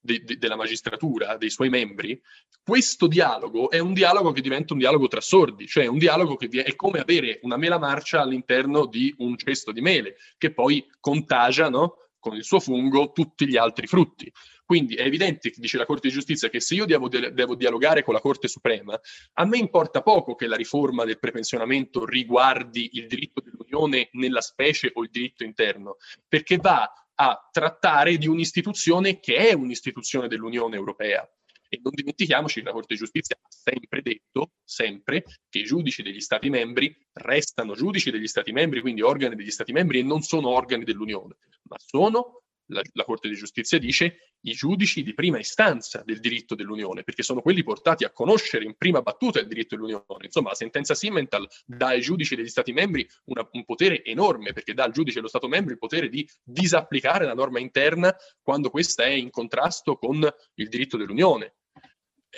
[0.00, 2.20] de, de, della magistratura, dei suoi membri,
[2.62, 6.48] questo dialogo è un dialogo che diventa un dialogo tra sordi, cioè un dialogo che
[6.48, 11.68] è come avere una mela marcia all'interno di un cesto di mele, che poi contagia
[11.68, 11.96] no?
[12.18, 14.32] con il suo fungo tutti gli altri frutti.
[14.66, 18.14] Quindi è evidente, dice la Corte di Giustizia, che se io devo, devo, dialogare con
[18.14, 19.00] la Corte Suprema,
[19.34, 24.90] a me importa poco che la riforma del prepensionamento riguardi il diritto dell'Unione nella specie
[24.92, 31.24] o il diritto interno, perché va a trattare di un'istituzione che è un'istituzione dell'Unione Europea.
[31.68, 36.02] E non dimentichiamoci che la Corte di Giustizia ha sempre detto, sempre, che i giudici
[36.02, 40.22] degli Stati membri restano giudici degli Stati membri, quindi organi degli Stati membri e non
[40.22, 41.36] sono organi dell'Unione,
[41.68, 46.54] ma sono la, la, Corte di Giustizia dice, i giudici di prima istanza del diritto
[46.54, 50.04] dell'Unione, perché sono quelli portati a conoscere in prima battuta il diritto dell'Unione.
[50.24, 54.74] Insomma, la sentenza Simmental dà ai giudici degli Stati membri una, un potere enorme, perché
[54.74, 59.04] dà al giudice dello Stato membro il potere di disapplicare la norma interna quando questa
[59.04, 61.54] è in contrasto con il diritto dell'Unione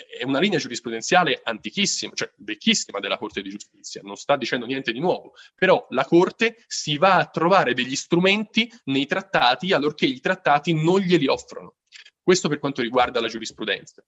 [0.07, 4.91] è una linea giurisprudenziale antichissima, cioè vecchissima della Corte di Giustizia, non sta dicendo niente
[4.91, 10.19] di nuovo, però la Corte si va a trovare degli strumenti nei trattati allorché i
[10.19, 11.75] trattati non glieli offrono.
[12.21, 14.03] Questo per quanto riguarda la giurisprudenza.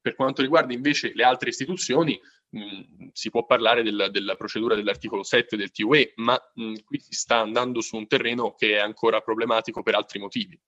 [0.00, 5.22] Per quanto riguarda invece le altre istituzioni, mh, si può parlare della, della, procedura dell'articolo
[5.22, 9.20] 7 del TUE, ma mh, qui si sta andando su un terreno che è ancora
[9.20, 10.58] problematico per altri motivi.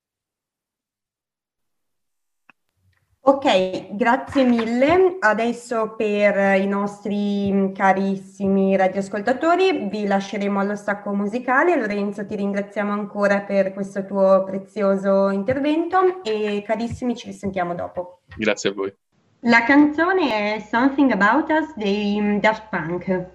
[3.27, 5.17] Ok, grazie mille.
[5.19, 11.75] Adesso per i nostri carissimi radioascoltatori vi lasceremo allo stacco musicale.
[11.75, 18.19] Lorenzo, ti ringraziamo ancora per questo tuo prezioso intervento e carissimi ci risentiamo dopo.
[18.37, 18.95] Grazie a voi.
[19.39, 23.25] La canzone è Something About Us dei Daft Punk.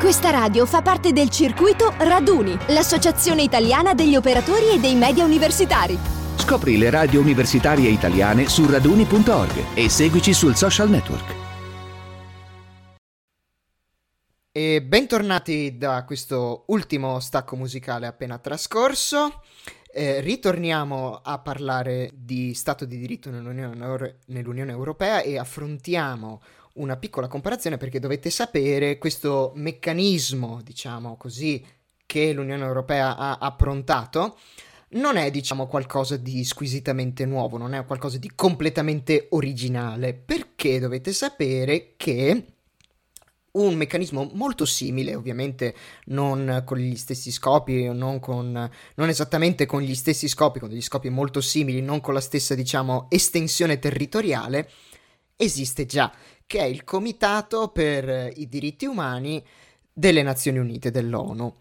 [0.00, 6.15] Questa radio fa parte del circuito Raduni, l'associazione italiana degli operatori e dei media universitari.
[6.36, 11.34] Scopri le radio universitarie italiane su raduni.org e seguici sul social network.
[14.52, 19.42] E bentornati da questo ultimo stacco musicale appena trascorso.
[19.92, 26.40] Eh, ritorniamo a parlare di Stato di diritto nell'Unione, nell'Unione Europea e affrontiamo
[26.74, 31.64] una piccola comparazione perché dovete sapere questo meccanismo, diciamo così,
[32.06, 34.38] che l'Unione Europea ha approntato
[34.96, 41.12] non è, diciamo, qualcosa di squisitamente nuovo, non è qualcosa di completamente originale, perché dovete
[41.12, 42.44] sapere che
[43.52, 45.74] un meccanismo molto simile, ovviamente
[46.06, 50.82] non con gli stessi scopi, non, con, non esattamente con gli stessi scopi, con degli
[50.82, 54.70] scopi molto simili, non con la stessa, diciamo, estensione territoriale,
[55.36, 56.12] esiste già,
[56.46, 59.44] che è il Comitato per i diritti umani
[59.92, 61.54] delle Nazioni Unite, dell'ONU.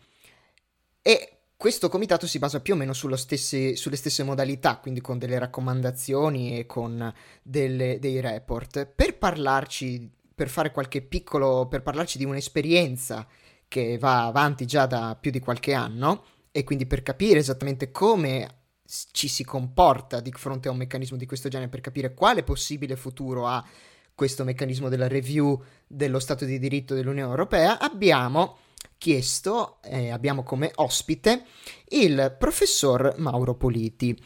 [1.02, 5.40] E questo comitato si basa più o meno stesse, sulle stesse modalità, quindi con delle
[5.40, 8.86] raccomandazioni e con delle, dei report.
[8.86, 13.26] Per parlarci, per fare qualche piccolo, per parlarci di un'esperienza
[13.68, 18.64] che va avanti già da più di qualche anno e quindi per capire esattamente come
[19.12, 22.96] ci si comporta di fronte a un meccanismo di questo genere, per capire quale possibile
[22.96, 23.66] futuro ha
[24.14, 28.58] questo meccanismo della review dello Stato di diritto dell'Unione Europea, abbiamo
[28.98, 31.46] chiesto, eh, abbiamo come ospite
[31.90, 34.18] il professor Mauro Politi.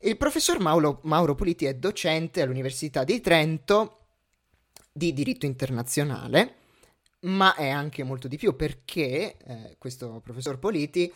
[0.00, 3.96] Il professor Mauro, Mauro Politi è docente all'Università di Trento
[4.92, 6.54] di diritto internazionale,
[7.20, 11.12] ma è anche molto di più perché eh, questo professor Politi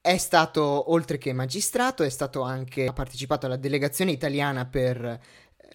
[0.00, 5.18] è stato, oltre che magistrato, è stato anche, ha partecipato alla delegazione italiana per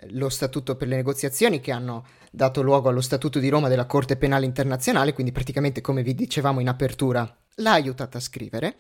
[0.07, 4.17] lo statuto per le negoziazioni che hanno dato luogo allo Statuto di Roma della Corte
[4.17, 8.77] Penale Internazionale, quindi praticamente come vi dicevamo in apertura l'ha aiutata a scrivere.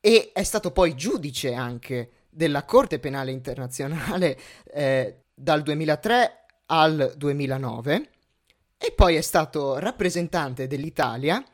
[0.00, 4.38] E è stato poi giudice anche della Corte Penale Internazionale
[4.72, 8.08] eh, dal 2003 al 2009
[8.78, 11.44] e poi è stato rappresentante dell'Italia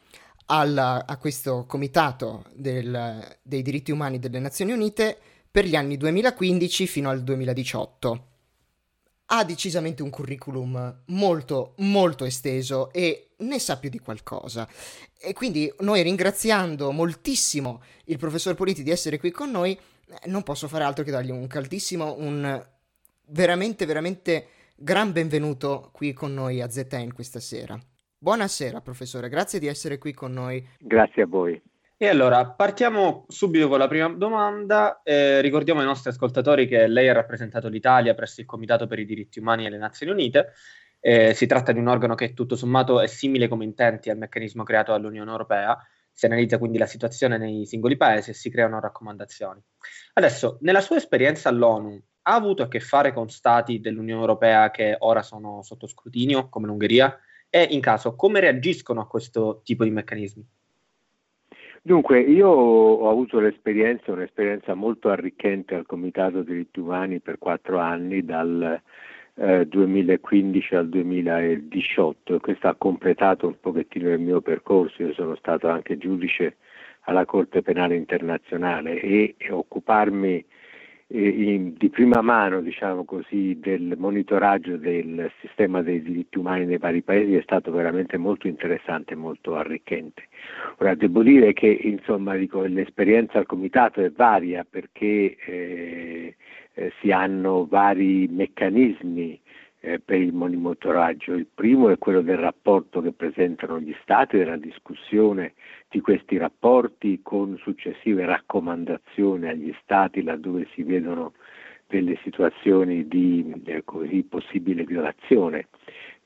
[0.46, 5.18] alla, a questo comitato del, dei diritti umani delle Nazioni Unite
[5.50, 8.28] per gli anni 2015 fino al 2018
[9.31, 14.69] ha decisamente un curriculum molto molto esteso e ne sa più di qualcosa.
[15.21, 19.79] E quindi noi ringraziando moltissimo il professor Politi di essere qui con noi,
[20.27, 22.67] non posso fare altro che dargli un caldissimo, un
[23.31, 27.79] veramente veramente gran benvenuto qui con noi a ZN questa sera.
[28.17, 30.67] Buonasera professore, grazie di essere qui con noi.
[30.79, 31.61] Grazie a voi.
[32.00, 35.00] E allora, partiamo subito con la prima domanda.
[35.02, 39.04] Eh, ricordiamo ai nostri ascoltatori che lei ha rappresentato l'Italia presso il Comitato per i
[39.04, 40.52] diritti umani alle Nazioni Unite.
[41.00, 44.62] Eh, si tratta di un organo che tutto sommato è simile come intenti al meccanismo
[44.62, 45.76] creato dall'Unione Europea.
[46.12, 49.61] Si analizza quindi la situazione nei singoli paesi e si creano raccomandazioni.
[50.12, 54.94] Adesso, nella sua esperienza all'ONU, ha avuto a che fare con stati dell'Unione Europea che
[55.00, 57.18] ora sono sotto scrutinio, come l'Ungheria?
[57.50, 60.58] E in caso, come reagiscono a questo tipo di meccanismi?
[61.88, 68.22] Dunque, io ho avuto l'esperienza, un'esperienza molto arricchente al Comitato diritti umani per quattro anni,
[68.27, 68.79] dal
[69.37, 75.35] eh, 2015 al 2018, e questo ha completato un pochettino il mio percorso, io sono
[75.37, 76.57] stato anche giudice
[77.05, 80.44] alla Corte Penale Internazionale e, e occuparmi
[81.11, 87.03] in, di prima mano diciamo così, del monitoraggio del sistema dei diritti umani nei vari
[87.03, 90.29] paesi è stato veramente molto interessante e molto arricchente.
[90.79, 96.37] Ora devo dire che insomma, dico, l'esperienza al comitato è varia perché eh,
[96.75, 99.40] eh, si hanno vari meccanismi
[99.81, 101.35] eh, per il monitoraggio.
[101.35, 105.55] Il primo è quello del rapporto che presentano gli Stati, della discussione
[105.89, 111.33] di questi rapporti con successive raccomandazioni agli Stati laddove si vedono
[111.87, 115.68] delle situazioni di eh, così, possibile violazione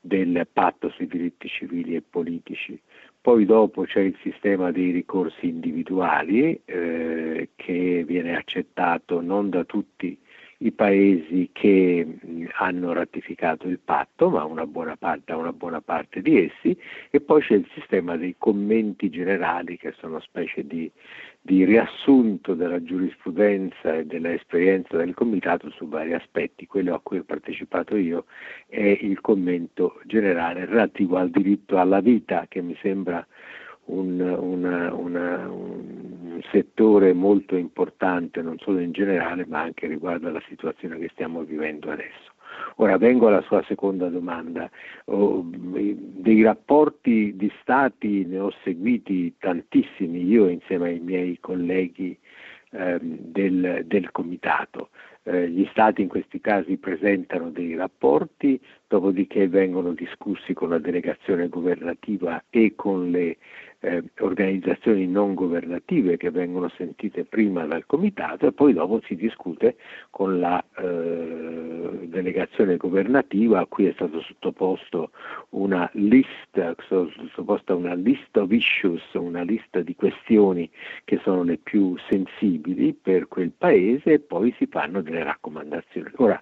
[0.01, 2.77] del patto sui diritti civili e politici.
[3.21, 10.17] Poi dopo c'è il sistema dei ricorsi individuali eh, che viene accettato non da tutti
[10.63, 12.07] i paesi che
[12.57, 16.77] hanno ratificato il patto, ma una buona parte, una buona parte di essi,
[17.09, 20.89] e poi c'è il sistema dei commenti generali che sono specie di,
[21.41, 26.65] di riassunto della giurisprudenza e dell'esperienza del Comitato su vari aspetti.
[26.65, 28.25] Quello a cui ho partecipato io
[28.67, 33.25] è il commento generale relativo al diritto alla vita, che mi sembra
[33.85, 40.41] un, una, una, un, settore molto importante non solo in generale ma anche riguardo alla
[40.47, 42.31] situazione che stiamo vivendo adesso.
[42.77, 44.69] Ora vengo alla sua seconda domanda.
[45.05, 52.17] Oh, dei rapporti di Stati ne ho seguiti tantissimi io insieme ai miei colleghi
[52.71, 54.89] ehm, del, del, Comitato.
[55.23, 61.47] Eh, gli Stati in questi casi presentano dei rapporti, dopodiché vengono discussi con la delegazione
[61.47, 63.37] governativa e con le
[63.83, 69.75] eh, organizzazioni non governative che vengono sentite prima dal comitato e poi dopo si discute
[70.09, 75.11] con la eh, delegazione governativa a cui è stato sottoposto
[75.49, 80.69] una lista, sottoposta una list of issues, una lista di questioni
[81.03, 86.11] che sono le più sensibili per quel paese e poi si fanno delle raccomandazioni.
[86.15, 86.41] Ora,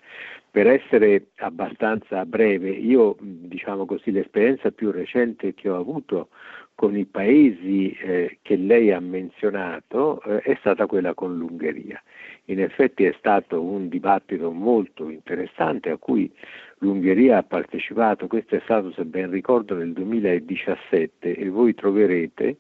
[0.52, 6.28] per essere abbastanza breve, io diciamo così l'esperienza più recente che ho avuto
[6.76, 12.02] con i paesi eh, che lei ha menzionato eh, è stata quella con l'Ungheria.
[12.46, 16.32] In effetti è stato un dibattito molto interessante a cui
[16.80, 22.58] l'Ungheria ha partecipato, questo è stato se ben ricordo nel 2017 e voi troverete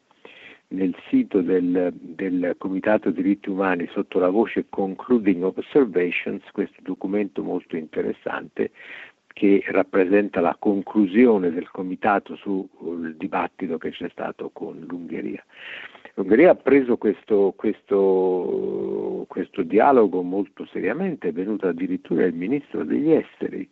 [0.72, 7.76] nel sito del, del, Comitato diritti umani sotto la voce Concluding Observations questo documento molto
[7.76, 8.72] interessante
[9.34, 15.44] che rappresenta la conclusione del comitato sul dibattito che c'è stato con l'Ungheria.
[16.16, 23.12] L'Ungheria ha preso questo, questo, questo dialogo molto seriamente, è venuto addirittura il ministro degli
[23.12, 23.68] esteri.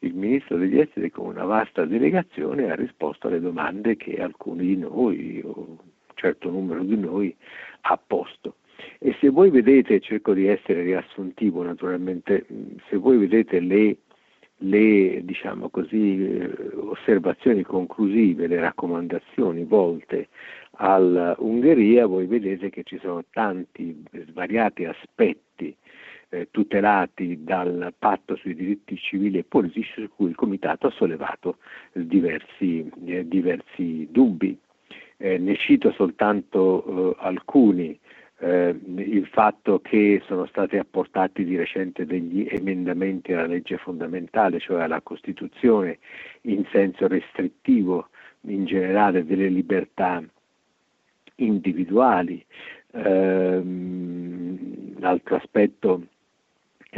[0.00, 4.76] Il ministro degli esteri con una vasta delegazione ha risposto alle domande che alcuni di
[4.76, 5.76] noi, o un
[6.14, 7.34] certo numero di noi,
[7.82, 8.56] ha posto.
[8.98, 12.46] E se voi vedete, cerco di essere riassuntivo naturalmente,
[12.88, 13.96] se voi vedete le
[14.58, 20.28] le diciamo così, eh, osservazioni conclusive, le raccomandazioni volte
[20.72, 25.76] all'Ungheria, voi vedete che ci sono tanti svariati aspetti
[26.30, 31.58] eh, tutelati dal patto sui diritti civili e politici su cui il Comitato ha sollevato
[31.92, 34.58] diversi, eh, diversi dubbi.
[35.20, 37.98] Eh, ne cito soltanto eh, alcuni
[38.40, 44.82] eh, il fatto che sono stati apportati di recente degli emendamenti alla legge fondamentale, cioè
[44.82, 45.98] alla Costituzione,
[46.42, 48.08] in senso restrittivo
[48.42, 50.22] in generale delle libertà
[51.36, 52.44] individuali.
[52.90, 53.62] Eh,
[54.98, 56.02] l'altro aspetto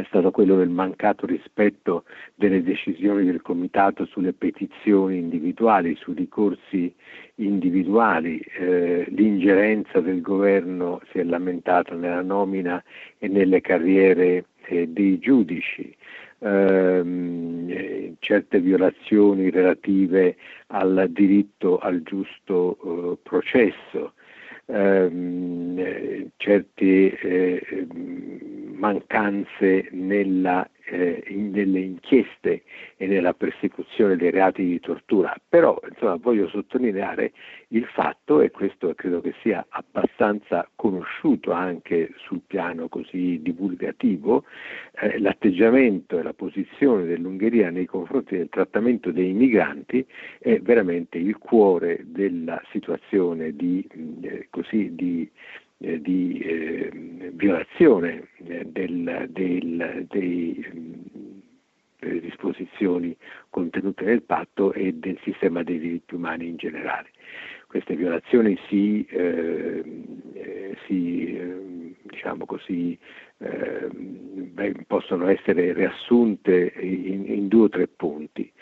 [0.00, 6.92] è stato quello del mancato rispetto delle decisioni del Comitato sulle petizioni individuali, sui ricorsi
[7.36, 12.82] individuali, eh, l'ingerenza del governo si è lamentata nella nomina
[13.18, 15.94] e nelle carriere eh, dei giudici,
[16.38, 20.36] ehm, eh, certe violazioni relative
[20.68, 24.14] al diritto al giusto eh, processo,
[24.72, 27.86] ehm, certe eh,
[28.74, 32.62] mancanze nella eh, in, nelle inchieste
[32.96, 37.32] e nella persecuzione dei reati di tortura, però insomma, voglio sottolineare
[37.68, 44.44] il fatto, e questo credo che sia abbastanza conosciuto anche sul piano così divulgativo,
[45.00, 50.04] eh, l'atteggiamento e la posizione dell'Ungheria nei confronti del trattamento dei migranti
[50.38, 53.86] è veramente il cuore della situazione di,
[54.22, 55.30] eh, così, di
[55.82, 56.90] eh, di eh,
[57.32, 60.66] violazione eh, del, del, dei,
[61.98, 63.16] delle disposizioni
[63.48, 67.08] contenute nel patto e del sistema dei diritti umani in generale.
[67.66, 69.82] Queste violazioni si, eh,
[70.86, 72.98] si diciamo così,
[74.86, 78.52] possono essere riassunte in, in due o tre punti.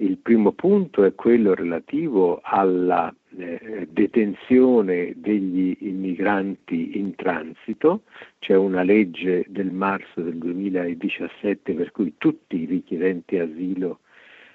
[0.00, 8.02] Il primo punto è quello relativo alla eh, detenzione degli immigranti in transito,
[8.38, 13.98] c'è una legge del marzo del 2017 per cui tutti i richiedenti asilo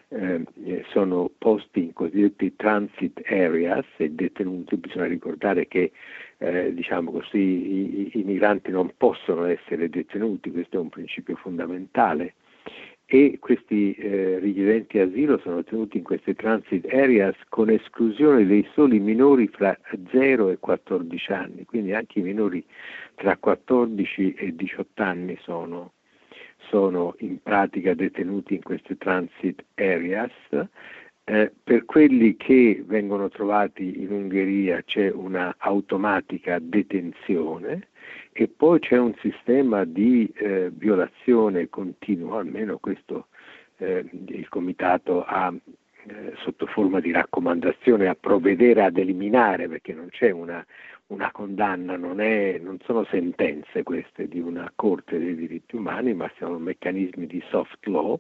[0.08, 0.46] eh,
[0.92, 5.92] sono posti in cosiddetti transit areas e detenuti, bisogna ricordare che
[6.38, 12.36] eh, diciamo così, i, i migranti non possono essere detenuti, questo è un principio fondamentale
[13.06, 19.00] e questi eh, richiedenti asilo sono tenuti in queste transit areas con esclusione dei soli
[19.00, 19.78] minori fra
[20.12, 22.66] 0 e 14 anni, quindi anche i minori
[23.16, 25.94] tra 14 e 18 anni sono,
[26.70, 30.32] sono in pratica detenuti in queste transit areas.
[31.26, 37.88] Eh, per quelli che vengono trovati in Ungheria c'è una automatica detenzione
[38.34, 43.28] e poi c'è un sistema di eh, violazione continua, almeno questo
[43.78, 45.54] eh, il Comitato ha
[46.06, 50.66] eh, sotto forma di raccomandazione a provvedere ad eliminare, perché non c'è una,
[51.08, 56.30] una condanna, non, è, non, sono sentenze queste di una Corte dei diritti umani, ma
[56.38, 58.20] sono meccanismi di soft law,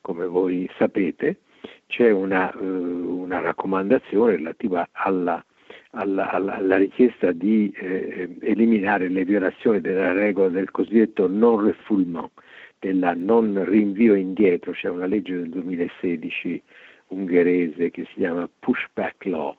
[0.00, 1.40] come voi sapete,
[1.86, 5.44] c'è una, uh, una raccomandazione relativa alla,
[5.92, 12.30] alla, alla, alla richiesta di eh, eliminare le violazioni della regola del cosiddetto non refoulement,
[12.78, 16.62] del non rinvio indietro, c'è una legge del 2016
[17.08, 19.56] ungherese che si chiama pushback law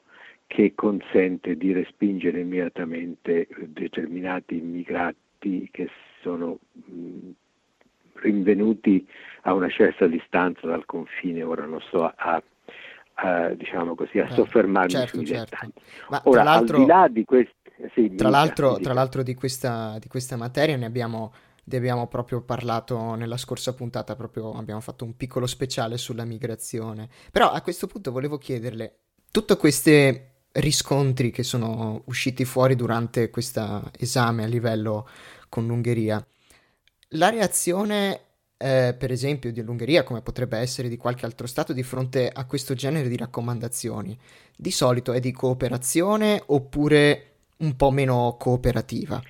[0.48, 5.90] che consente di respingere immediatamente determinati immigrati che
[6.22, 7.30] sono mh,
[8.16, 9.08] rinvenuti
[9.42, 12.42] a una certa distanza dal confine, ora non so a,
[13.16, 15.50] a diciamo così, a eh, soffermarmi certo, sui certo.
[15.52, 15.72] dettagli.
[16.10, 17.54] Ma ora, al di là di questi...
[17.94, 21.34] Sì, tra, l'altro, tra l'altro di questa, di questa materia ne abbiamo
[21.66, 27.08] ne abbiamo proprio parlato nella scorsa puntata, proprio abbiamo fatto un piccolo speciale sulla migrazione.
[27.32, 28.98] Però a questo punto volevo chiederle,
[29.32, 35.08] tutti questi riscontri che sono usciti fuori durante questo esame a livello
[35.50, 36.24] con l'Ungheria,
[37.10, 38.20] la reazione
[38.58, 42.74] eh, per esempio dell'Ungheria, come potrebbe essere di qualche altro Stato, di fronte a questo
[42.74, 44.18] genere di raccomandazioni,
[44.56, 49.22] di solito è di cooperazione oppure un po' meno cooperativa?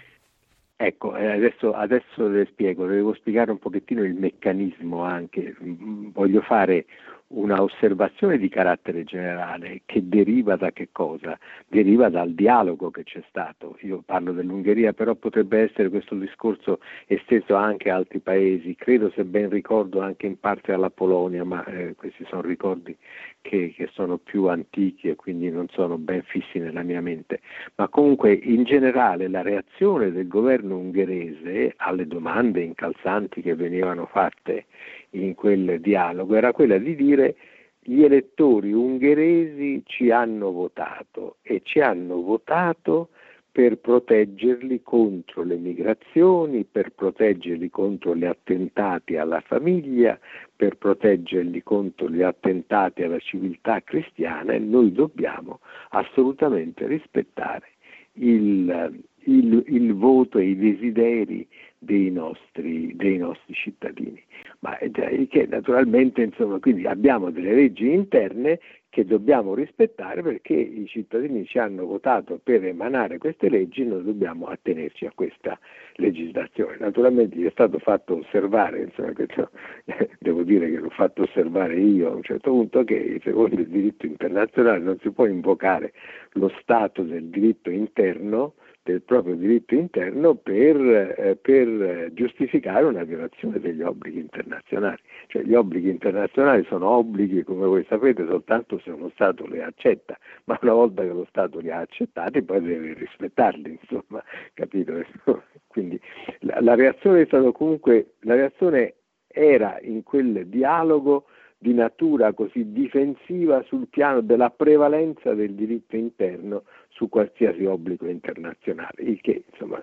[0.75, 5.55] Ecco, eh, adesso, adesso le spiego, devo spiegare un pochettino il meccanismo anche.
[5.63, 6.85] Mm, voglio fare
[7.33, 11.37] una osservazione di carattere generale che deriva da che cosa?
[11.67, 13.77] Deriva dal dialogo che c'è stato.
[13.81, 19.23] Io parlo dell'Ungheria, però potrebbe essere questo discorso esteso anche a altri paesi, credo se
[19.23, 22.95] ben ricordo anche in parte alla Polonia, ma eh, questi sono ricordi
[23.41, 27.41] che, che, sono più antichi e quindi non sono ben fissi nella mia mente.
[27.75, 34.65] Ma comunque in generale la reazione del governo ungherese alle domande incalzanti che venivano fatte
[35.13, 36.35] in quel dialogo.
[36.35, 37.35] Era quella di dire
[37.79, 43.09] gli elettori ungheresi ci hanno votato e ci hanno votato
[43.51, 50.17] per proteggerli contro le migrazioni, per proteggerli contro gli attentati alla famiglia,
[50.55, 55.59] per proteggerli contro gli attentati alla civiltà cristiana e noi dobbiamo
[55.89, 57.67] assolutamente rispettare
[58.13, 61.47] il, il, il voto e i desideri
[61.83, 64.21] dei nostri, dei nostri cittadini.
[64.59, 68.59] Ma che naturalmente insomma, quindi abbiamo delle leggi interne
[68.89, 74.45] che dobbiamo rispettare perché i cittadini ci hanno votato per emanare queste leggi noi dobbiamo
[74.45, 75.59] attenerci a questa
[75.95, 76.77] legislazione.
[76.79, 79.49] Naturalmente gli è stato fatto osservare, insomma, questo,
[80.19, 84.05] devo dire che l'ho fatto osservare io a un certo punto, che secondo il diritto
[84.05, 85.91] internazionale non si può invocare
[86.33, 88.53] lo Stato del diritto interno
[88.83, 95.01] del proprio diritto interno per, eh, per, giustificare una violazione degli obblighi internazionali.
[95.27, 100.17] Cioè gli obblighi internazionali sono obblighi, come voi sapete, soltanto se uno Stato li accetta,
[100.45, 104.21] ma una volta che lo Stato li ha accettati poi deve rispettarli, insomma,
[104.53, 105.01] capito?
[105.67, 105.99] Quindi
[106.39, 108.95] la, la reazione è stata comunque, la reazione
[109.27, 111.25] era in quel dialogo
[111.63, 119.01] di natura così difensiva sul piano della prevalenza del diritto interno su qualsiasi obbligo internazionale,
[119.01, 119.81] il che insomma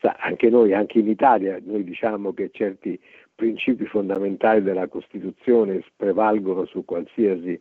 [0.00, 2.98] sa, anche noi, anche in Italia, noi diciamo che certi
[3.32, 7.58] principi fondamentali della Costituzione prevalgono su qualsiasi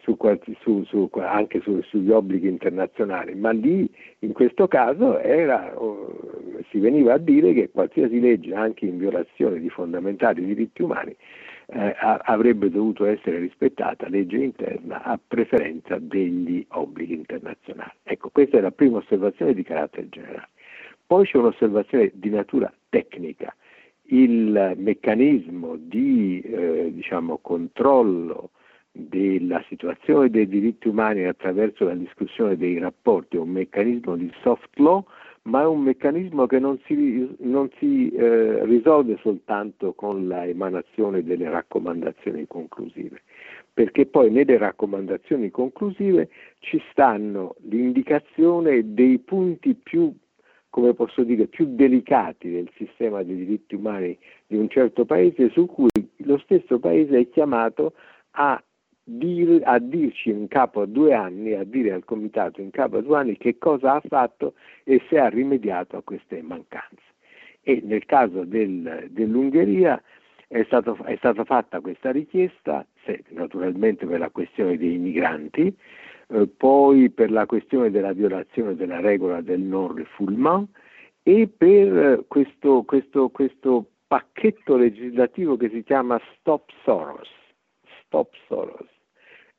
[0.00, 0.16] su,
[0.60, 3.90] su, su, anche sugli obblighi internazionali, ma lì
[4.20, 5.74] in questo caso era,
[6.70, 11.14] si veniva a dire che qualsiasi legge, anche in violazione di fondamentali diritti umani,
[11.70, 17.92] eh, avrebbe dovuto essere rispettata legge interna a preferenza degli obblighi internazionali.
[18.02, 20.48] Ecco, questa è la prima osservazione di carattere generale.
[21.06, 23.54] Poi c'è un'osservazione di natura tecnica.
[24.10, 28.50] Il meccanismo di eh, diciamo, controllo
[28.90, 34.70] della situazione dei diritti umani attraverso la discussione dei rapporti è un meccanismo di soft
[34.78, 35.04] law
[35.48, 41.48] ma è un meccanismo che non si, non si eh, risolve soltanto con l'emanazione delle
[41.48, 43.22] raccomandazioni conclusive,
[43.72, 46.28] perché poi nelle raccomandazioni conclusive
[46.58, 50.14] ci stanno l'indicazione dei punti più
[50.70, 55.66] come posso dire, più delicati del sistema dei diritti umani di un certo paese su
[55.66, 55.88] cui
[56.18, 57.94] lo stesso paese è chiamato
[58.32, 58.62] a
[59.08, 63.02] dir, a dirci in capo a due anni, a dire al comitato in capo a
[63.02, 64.54] due anni che cosa ha fatto
[64.84, 67.02] e se ha rimediato a queste mancanze.
[67.62, 70.00] E nel caso del, dell'Ungheria
[70.46, 75.74] è, stato, è stata fatta questa richiesta, se, naturalmente per la questione dei migranti,
[76.28, 80.68] eh, poi per la questione della violazione della regola del non refoulement
[81.22, 87.28] e per eh, questo, questo, questo pacchetto legislativo che si chiama Stop Soros.
[88.04, 88.97] Stop Soros.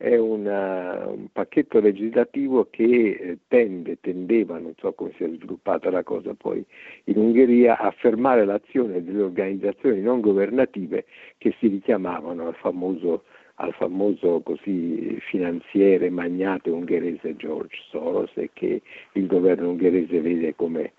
[0.02, 5.92] È una, un pacchetto legislativo che eh, tende, tendeva, non so come si è sviluppata
[5.92, 6.64] la cosa poi
[7.04, 11.04] in Ungheria, a fermare l'azione delle organizzazioni non governative
[11.38, 13.24] che si richiamavano al famoso
[13.56, 14.42] al famoso
[15.30, 18.82] finanziere magnate ungherese George Soros e che
[19.12, 20.94] il governo ungherese vede come,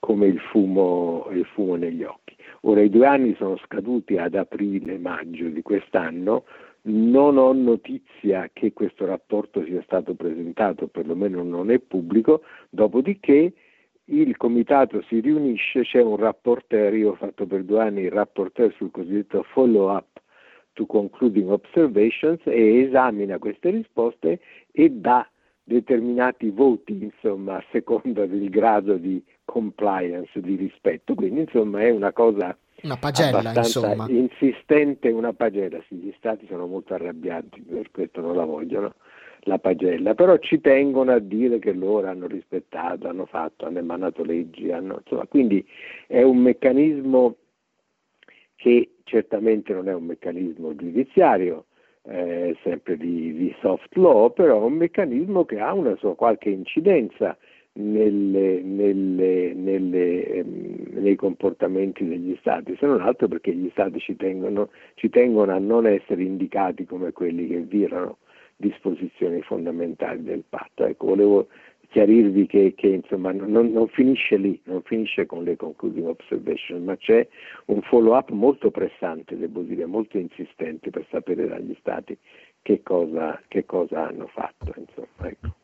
[0.00, 2.36] come il, fumo, il fumo negli occhi.
[2.66, 6.44] Ora i due anni sono scaduti ad aprile-maggio di quest'anno,
[6.86, 13.52] non ho notizia che questo rapporto sia stato presentato, perlomeno non è pubblico, dopodiché
[14.06, 18.72] il comitato si riunisce, c'è un rapporter, io ho fatto per due anni il rapporter
[18.74, 20.20] sul cosiddetto follow-up
[20.74, 25.26] to concluding observations e esamina queste risposte e dà
[25.62, 31.14] determinati voti, insomma, a seconda del grado di compliance, di rispetto.
[31.14, 32.54] Quindi, insomma, è una cosa
[32.84, 34.06] una pagella, insomma.
[34.08, 35.82] insistente, una pagella.
[35.88, 38.94] Sì, gli stati sono molto arrabbiati, per questo non la vogliono
[39.46, 44.22] la pagella, però ci tengono a dire che loro hanno rispettato, hanno fatto, hanno emanato
[44.24, 45.66] leggi, hanno, insomma, quindi
[46.06, 47.36] è un meccanismo
[48.56, 51.66] che certamente non è un meccanismo giudiziario,
[52.06, 56.50] eh, sempre di, di, soft law, però è un meccanismo che ha una sua qualche
[56.50, 57.36] incidenza
[57.74, 64.16] nelle, nelle, nelle, ehm, nei comportamenti degli Stati, se non altro perché gli Stati ci
[64.16, 68.18] tengono, ci tengono a non essere indicati come quelli che violano
[68.56, 70.84] disposizioni fondamentali del patto.
[70.84, 71.48] Ecco, volevo
[71.88, 76.96] chiarirvi che, che insomma, non, non, finisce lì, non finisce con le concluding observation, ma
[76.96, 77.26] c'è
[77.66, 82.16] un follow up molto pressante, devo dire, molto insistente per sapere dagli Stati
[82.62, 84.72] che cosa, che cosa hanno fatto.
[84.76, 85.63] Insomma, ecco.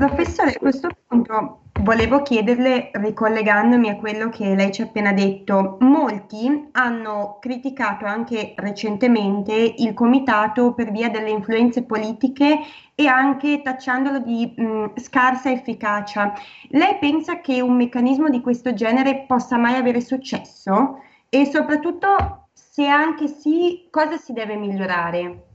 [0.00, 5.76] Professore, a questo punto volevo chiederle, ricollegandomi a quello che lei ci ha appena detto,
[5.80, 12.60] molti hanno criticato anche recentemente il comitato per via delle influenze politiche
[12.94, 16.32] e anche tacciandolo di mh, scarsa efficacia.
[16.70, 21.02] Lei pensa che un meccanismo di questo genere possa mai avere successo?
[21.28, 25.49] E soprattutto, se anche sì, cosa si deve migliorare?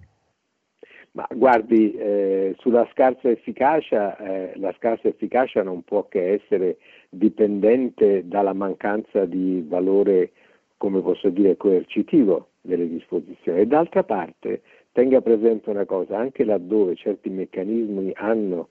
[1.16, 6.78] Ma guardi, eh, sulla scarsa efficacia, eh, la scarsa efficacia non può che essere
[7.09, 10.32] dipendente dalla mancanza di valore,
[10.76, 13.61] come posso dire, coercitivo delle disposizioni.
[13.61, 14.61] E d'altra parte,
[14.91, 18.68] tenga presente una cosa, anche laddove certi meccanismi hanno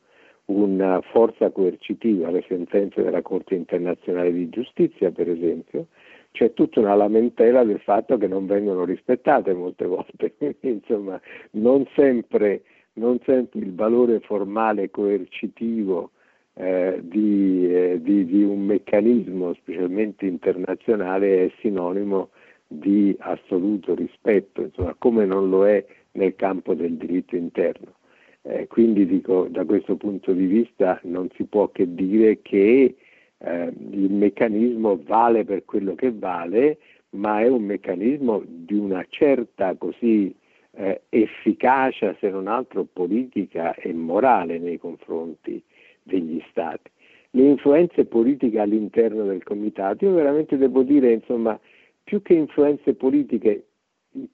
[0.46, 5.86] una forza coercitiva, le sentenze della Corte internazionale di giustizia, per esempio,
[6.34, 11.20] c'è tutta una lamentela del fatto che non vengono rispettate molte volte, insomma
[11.52, 12.62] non sempre,
[12.94, 16.10] non sempre, il valore formale coercitivo
[16.54, 22.30] eh, di, eh, di, di, un meccanismo, specialmente internazionale, è sinonimo
[22.66, 27.94] di assoluto rispetto, insomma, come non lo è nel campo del diritto interno.
[28.42, 32.96] Eh, quindi dico, da questo punto di vista non si può che dire che
[33.38, 36.78] eh, il meccanismo vale per quello che vale,
[37.10, 40.34] ma è un meccanismo di una certa così
[40.72, 45.62] eh, efficacia, se non altro politica e morale nei confronti
[46.02, 46.90] degli Stati.
[47.30, 51.58] Le influenze politiche all'interno del comitato, io veramente devo dire, insomma,
[52.02, 53.66] più che influenze politiche,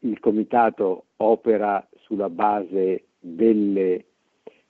[0.01, 4.05] il comitato opera sulla base delle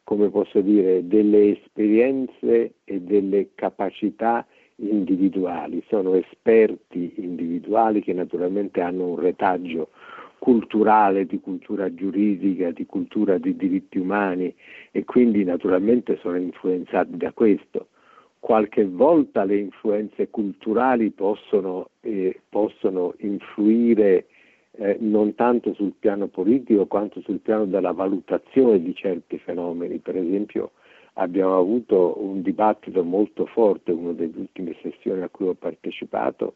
[0.04, 4.46] come posso dire, delle esperienze e delle capacità
[4.76, 9.90] individuali, sono esperti individuali che naturalmente hanno un retaggio
[10.38, 14.52] culturale, di cultura giuridica, di cultura di diritti umani
[14.90, 17.88] e quindi naturalmente sono influenzati da questo.
[18.38, 24.26] Qualche volta le influenze culturali possono, eh, possono influire
[24.72, 29.98] eh, non tanto sul piano politico quanto sul piano della valutazione di certi fenomeni.
[29.98, 30.72] Per esempio
[31.14, 36.54] abbiamo avuto un dibattito molto forte, una delle ultime sessioni a cui ho partecipato,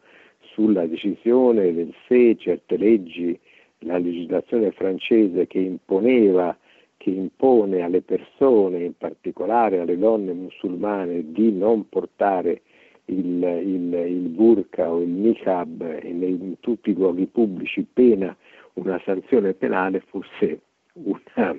[0.53, 3.37] sulla decisione del se certe leggi,
[3.79, 6.57] la legislazione francese che imponeva
[6.97, 12.61] che impone alle persone, in particolare alle donne musulmane, di non portare
[13.05, 18.35] il, il, il burqa o il niqab in, tutti i luoghi pubblici, pena
[18.73, 20.61] una sanzione penale, fosse
[20.93, 21.55] una,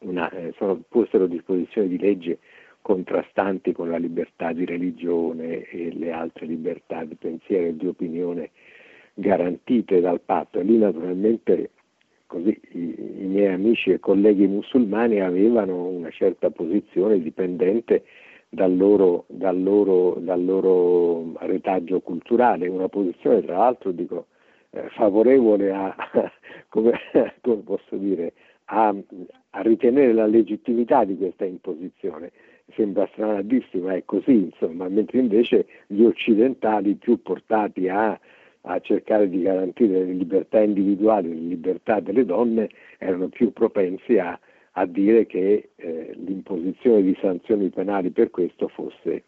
[0.00, 2.38] una, eh, sono, fossero disposizioni di legge
[2.82, 8.50] contrastanti con la libertà di religione e le altre libertà di pensiero e di opinione
[9.14, 10.60] garantite dal patto.
[10.60, 11.70] Lì naturalmente
[12.26, 18.04] così, i, i, miei amici e colleghi musulmani avevano una certa posizione dipendente
[18.48, 24.26] dal loro, dal loro, dal loro retaggio culturale, una posizione tra l'altro dico,
[24.70, 25.94] eh, favorevole a,
[26.68, 26.92] come,
[27.40, 28.32] come dire,
[28.66, 28.94] a,
[29.50, 32.32] a, ritenere la legittimità di questa imposizione.
[32.74, 38.18] Sembra strano a dirsi, ma è così, insomma, mentre invece gli occidentali più portati a,
[38.62, 42.68] a cercare di garantire le libertà individuali, le libertà delle donne,
[42.98, 44.38] erano più propensi a,
[44.78, 49.24] a dire che eh, l'imposizione di sanzioni penali per questo fosse,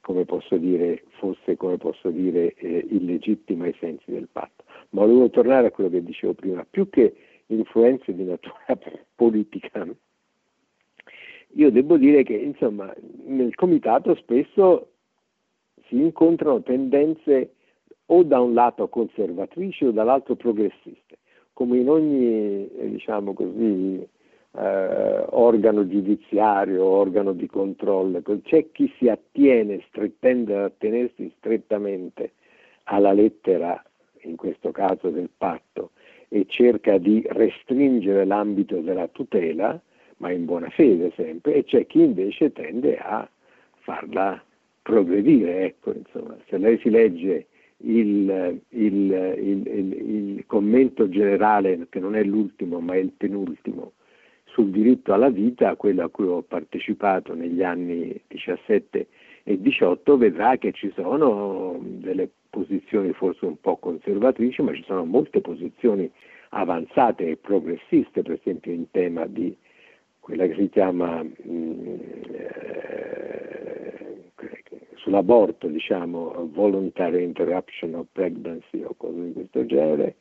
[0.00, 4.64] come posso dire, fosse, come posso dire eh, illegittima ai sensi del patto.
[4.90, 7.14] Ma volevo tornare a quello che dicevo prima, più che
[7.46, 8.64] influenze di natura
[9.14, 9.86] politica.
[11.56, 12.92] Io devo dire che insomma,
[13.26, 14.88] nel comitato spesso
[15.86, 17.52] si incontrano tendenze
[18.06, 21.18] o da un lato conservatrici o dall'altro progressiste,
[21.52, 24.08] come in ogni eh, diciamo così,
[24.56, 29.84] eh, organo giudiziario, organo di controllo, c'è chi si attiene,
[30.20, 32.32] tende ad attenersi strettamente
[32.84, 33.82] alla lettera,
[34.22, 35.90] in questo caso del patto,
[36.28, 39.80] e cerca di restringere l'ambito della tutela,
[40.18, 43.28] ma in buona fede sempre, e c'è chi invece tende a
[43.80, 44.42] farla
[44.82, 45.64] progredire.
[45.64, 47.46] Ecco, insomma, se lei si legge
[47.78, 53.92] il, il, il, il, commento generale, che non è l'ultimo ma è il penultimo,
[54.54, 59.08] sul diritto alla vita, quello a cui ho partecipato negli anni 17
[59.42, 65.04] e 18, vedrà che ci sono delle posizioni forse un po' conservatrici, ma ci sono
[65.04, 66.08] molte posizioni
[66.50, 69.56] avanzate e progressiste, per esempio in tema di
[70.20, 71.86] quella che si chiama mh, mm,
[72.30, 72.94] eh,
[74.94, 80.14] sull'aborto, diciamo, voluntary interruption of pregnancy o cose di questo genere,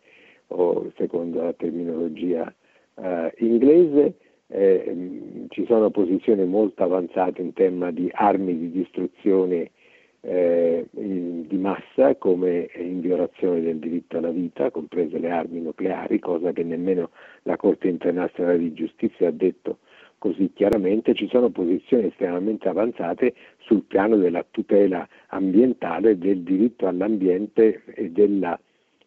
[0.48, 2.52] o secondo la terminologia
[2.96, 4.16] eh, inglese,
[4.54, 9.72] eh, ci sono posizioni molto avanzate in tema di armi di distruzione
[10.22, 16.20] eh, in, di massa come in violazione del diritto alla vita, comprese le armi nucleari,
[16.20, 17.10] cosa che nemmeno
[17.44, 19.80] la Corte internazionale di giustizia ha detto
[20.20, 27.84] così chiaramente, ci sono posizioni estremamente avanzate sul piano della tutela ambientale, del diritto all'ambiente
[27.88, 28.58] e della,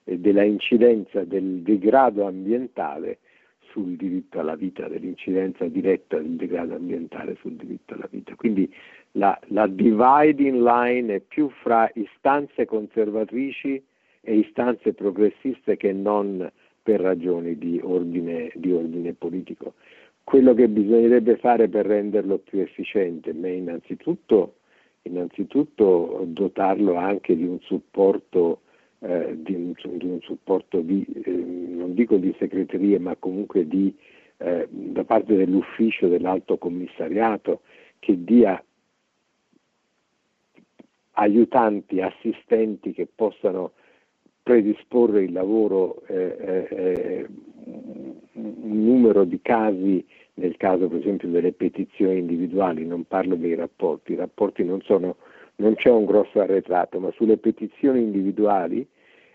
[0.02, 3.18] e della incidenza del degrado ambientale
[3.76, 8.34] sul diritto alla vita, dell'incidenza diretta del degrado ambientale sul diritto alla vita.
[8.34, 8.72] Quindi
[9.12, 13.82] la, la dividing line è più fra istanze conservatrici
[14.22, 16.50] e istanze progressiste che non
[16.82, 19.74] per ragioni di ordine, di ordine politico
[20.24, 24.54] quello che bisognerebbe fare per renderlo più efficiente, ma innanzitutto,
[25.02, 28.62] innanzitutto dotarlo anche di un supporto,
[29.00, 33.94] eh, di un, di un supporto di, eh, non dico di segreteria, ma comunque di,
[34.38, 37.62] eh, da parte dell'ufficio dell'alto commissariato
[37.98, 38.62] che dia
[41.12, 43.72] aiutanti, assistenti che possano
[44.42, 47.26] predisporre il lavoro eh, eh
[48.36, 54.12] un numero di casi, nel caso per esempio delle petizioni individuali, non parlo dei rapporti,
[54.12, 55.16] i rapporti non, sono,
[55.56, 58.86] non c'è un grosso arretrato, ma sulle petizioni individuali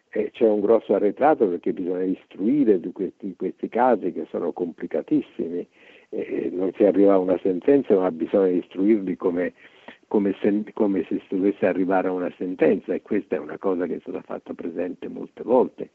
[0.09, 5.67] eh, c'è un grosso arretrato perché bisogna istruire di questi, questi casi che sono complicatissimi,
[6.09, 9.53] eh, non si arriva a una sentenza ma bisogna istruirli come,
[10.07, 13.86] come, se, come se si dovesse arrivare a una sentenza e questa è una cosa
[13.86, 15.89] che è stata fatta presente molte volte.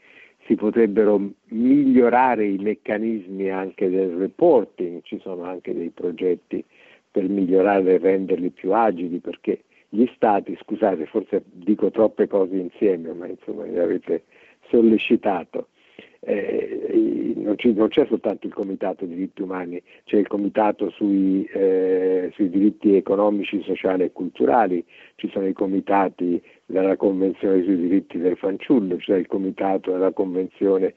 [0.46, 6.64] Si potrebbero migliorare i meccanismi anche del reporting, ci sono anche dei progetti
[7.10, 9.64] per migliorare e renderli più agili perché
[9.96, 14.24] gli stati, scusate, forse dico troppe cose insieme, ma insomma mi avete
[14.68, 15.68] sollecitato,
[16.20, 21.44] eh, non, ci, non, c'è soltanto il Comitato dei diritti umani, c'è il Comitato sui,
[21.44, 24.84] eh, sui, diritti economici, sociali e culturali,
[25.14, 30.94] ci sono i comitati della Convenzione sui diritti del fanciullo, c'è il Comitato della Convenzione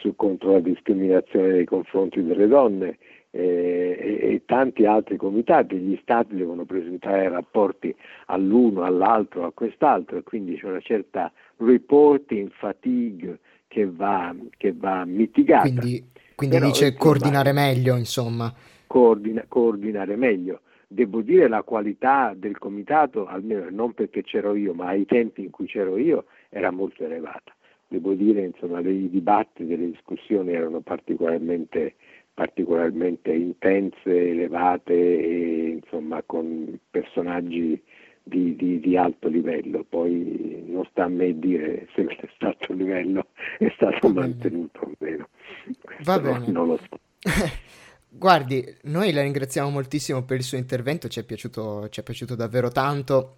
[0.00, 2.98] su, contro la discriminazione nei confronti delle donne,
[3.34, 7.94] eh, e, e, tanti altri comitati, gli stati devono presentare rapporti
[8.26, 15.04] all'uno, all'altro, a quest'altro e quindi c'è una certa reporting fatigue che va, che va
[15.06, 15.62] mitigata.
[15.62, 16.04] Quindi,
[16.34, 18.54] quindi Però, dice insomma, coordinare meglio, insomma.
[18.86, 20.60] Coordina, coordinare meglio.
[20.86, 25.50] Devo dire la qualità del comitato, almeno non perché c'ero io, ma ai tempi in
[25.50, 27.54] cui c'ero io, era molto elevata.
[27.88, 31.94] Devo dire, insomma, i dibattiti, le discussioni erano particolarmente,
[32.42, 37.80] particolarmente intense, elevate e insomma con personaggi
[38.20, 43.26] di, di, di, alto livello, poi non sta a me dire se questo alto livello
[43.58, 45.28] è stato Va mantenuto o meno.
[46.02, 46.50] Va bene.
[46.50, 46.98] Non lo so.
[48.08, 52.34] Guardi, noi la ringraziamo moltissimo per il suo intervento, ci è piaciuto, ci è piaciuto
[52.34, 53.36] davvero tanto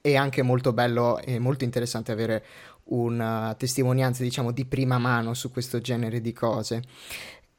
[0.00, 2.42] è anche molto bello e molto interessante avere
[2.84, 6.82] una testimonianza, diciamo, di prima mano su questo genere di cose.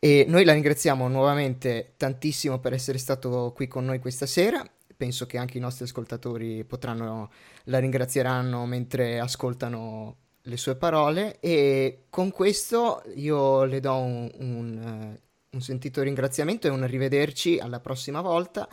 [0.04, 4.68] E noi la ringraziamo nuovamente tantissimo per essere stato qui con noi questa sera.
[4.98, 7.30] Penso che anche i nostri ascoltatori potranno,
[7.66, 15.18] la ringrazieranno mentre ascoltano le sue parole e con questo io le do un, un,
[15.52, 18.68] un sentito ringraziamento e un arrivederci alla prossima volta,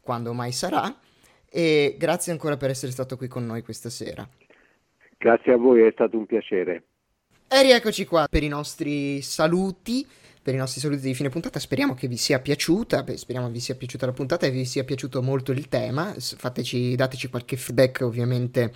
[0.00, 0.96] quando mai sarà
[1.50, 4.28] e grazie ancora per essere stato qui con noi questa sera.
[5.16, 6.84] Grazie a voi, è stato un piacere.
[7.48, 10.06] E rieccoci qua per i nostri saluti,
[10.48, 11.58] per i nostri saluti di fine puntata.
[11.58, 15.20] Speriamo che vi sia piaciuta, speriamo vi sia piaciuta la puntata e vi sia piaciuto
[15.20, 16.14] molto il tema.
[16.16, 18.72] Fateci, dateci qualche feedback ovviamente.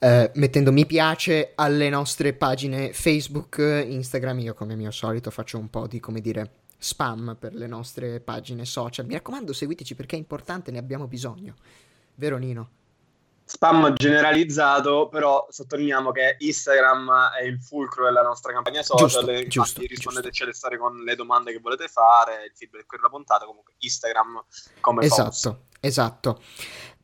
[0.00, 5.70] Uh, mettendo mi piace alle nostre pagine Facebook, Instagram, io come mio solito faccio un
[5.70, 9.06] po' di, come dire, spam per le nostre pagine social.
[9.06, 11.54] Mi raccomando, seguiteci perché è importante, ne abbiamo bisogno.
[12.16, 12.81] Vero Nino?
[13.44, 19.08] Spam generalizzato, però sottolineiamo che Instagram è il fulcro della nostra campagna social.
[19.08, 23.08] Giusto, giusto, rispondeteci alle storie con le domande che volete fare, il feedback per la
[23.08, 24.44] puntata, comunque Instagram
[24.80, 25.56] come Esatto, post.
[25.80, 26.42] esatto.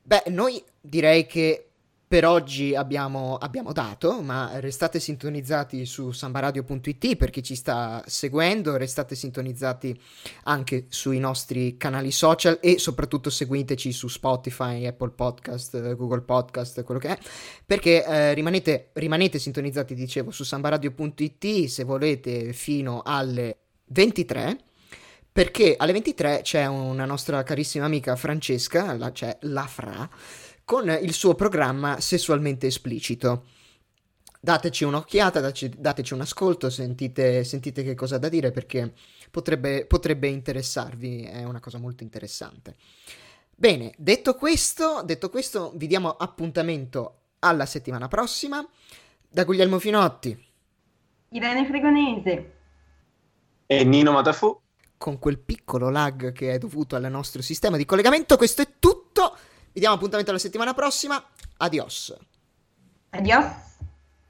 [0.03, 1.68] Beh, noi direi che
[2.09, 8.79] per oggi abbiamo, abbiamo, dato, ma restate sintonizzati su sambaradio.it per chi ci sta seguendo,
[8.79, 10.01] restate sintonizzati
[10.45, 16.99] anche sui nostri canali social e soprattutto seguiteci su Spotify, Apple Podcast, Google Podcast, quello
[16.99, 17.19] che è,
[17.67, 24.63] perché eh, rimanete, rimanete sintonizzati, dicevo, su sambaradio.it se volete fino alle 23
[25.31, 30.11] perché alle 23 c'è una nostra carissima amica Francesca, la, c'è la Fra,
[30.69, 33.47] con il suo programma sessualmente esplicito.
[34.39, 38.93] Dateci un'occhiata, dateci, dateci un ascolto, sentite, sentite, che cosa ha da dire perché
[39.31, 42.77] potrebbe, potrebbe interessarvi, è una cosa molto interessante.
[43.57, 48.63] Bene, detto questo, detto questo, vi diamo appuntamento alla settimana prossima.
[49.27, 50.39] Da Guglielmo Finotti,
[51.31, 52.53] Irene Fregonese
[53.65, 54.61] e Nino Matafu.
[54.99, 59.35] Con quel piccolo lag che è dovuto al nostro sistema di collegamento, questo è tutto.
[59.79, 61.25] Diamo appuntamento la settimana prossima.
[61.59, 62.15] Adios.
[63.11, 63.68] Adios.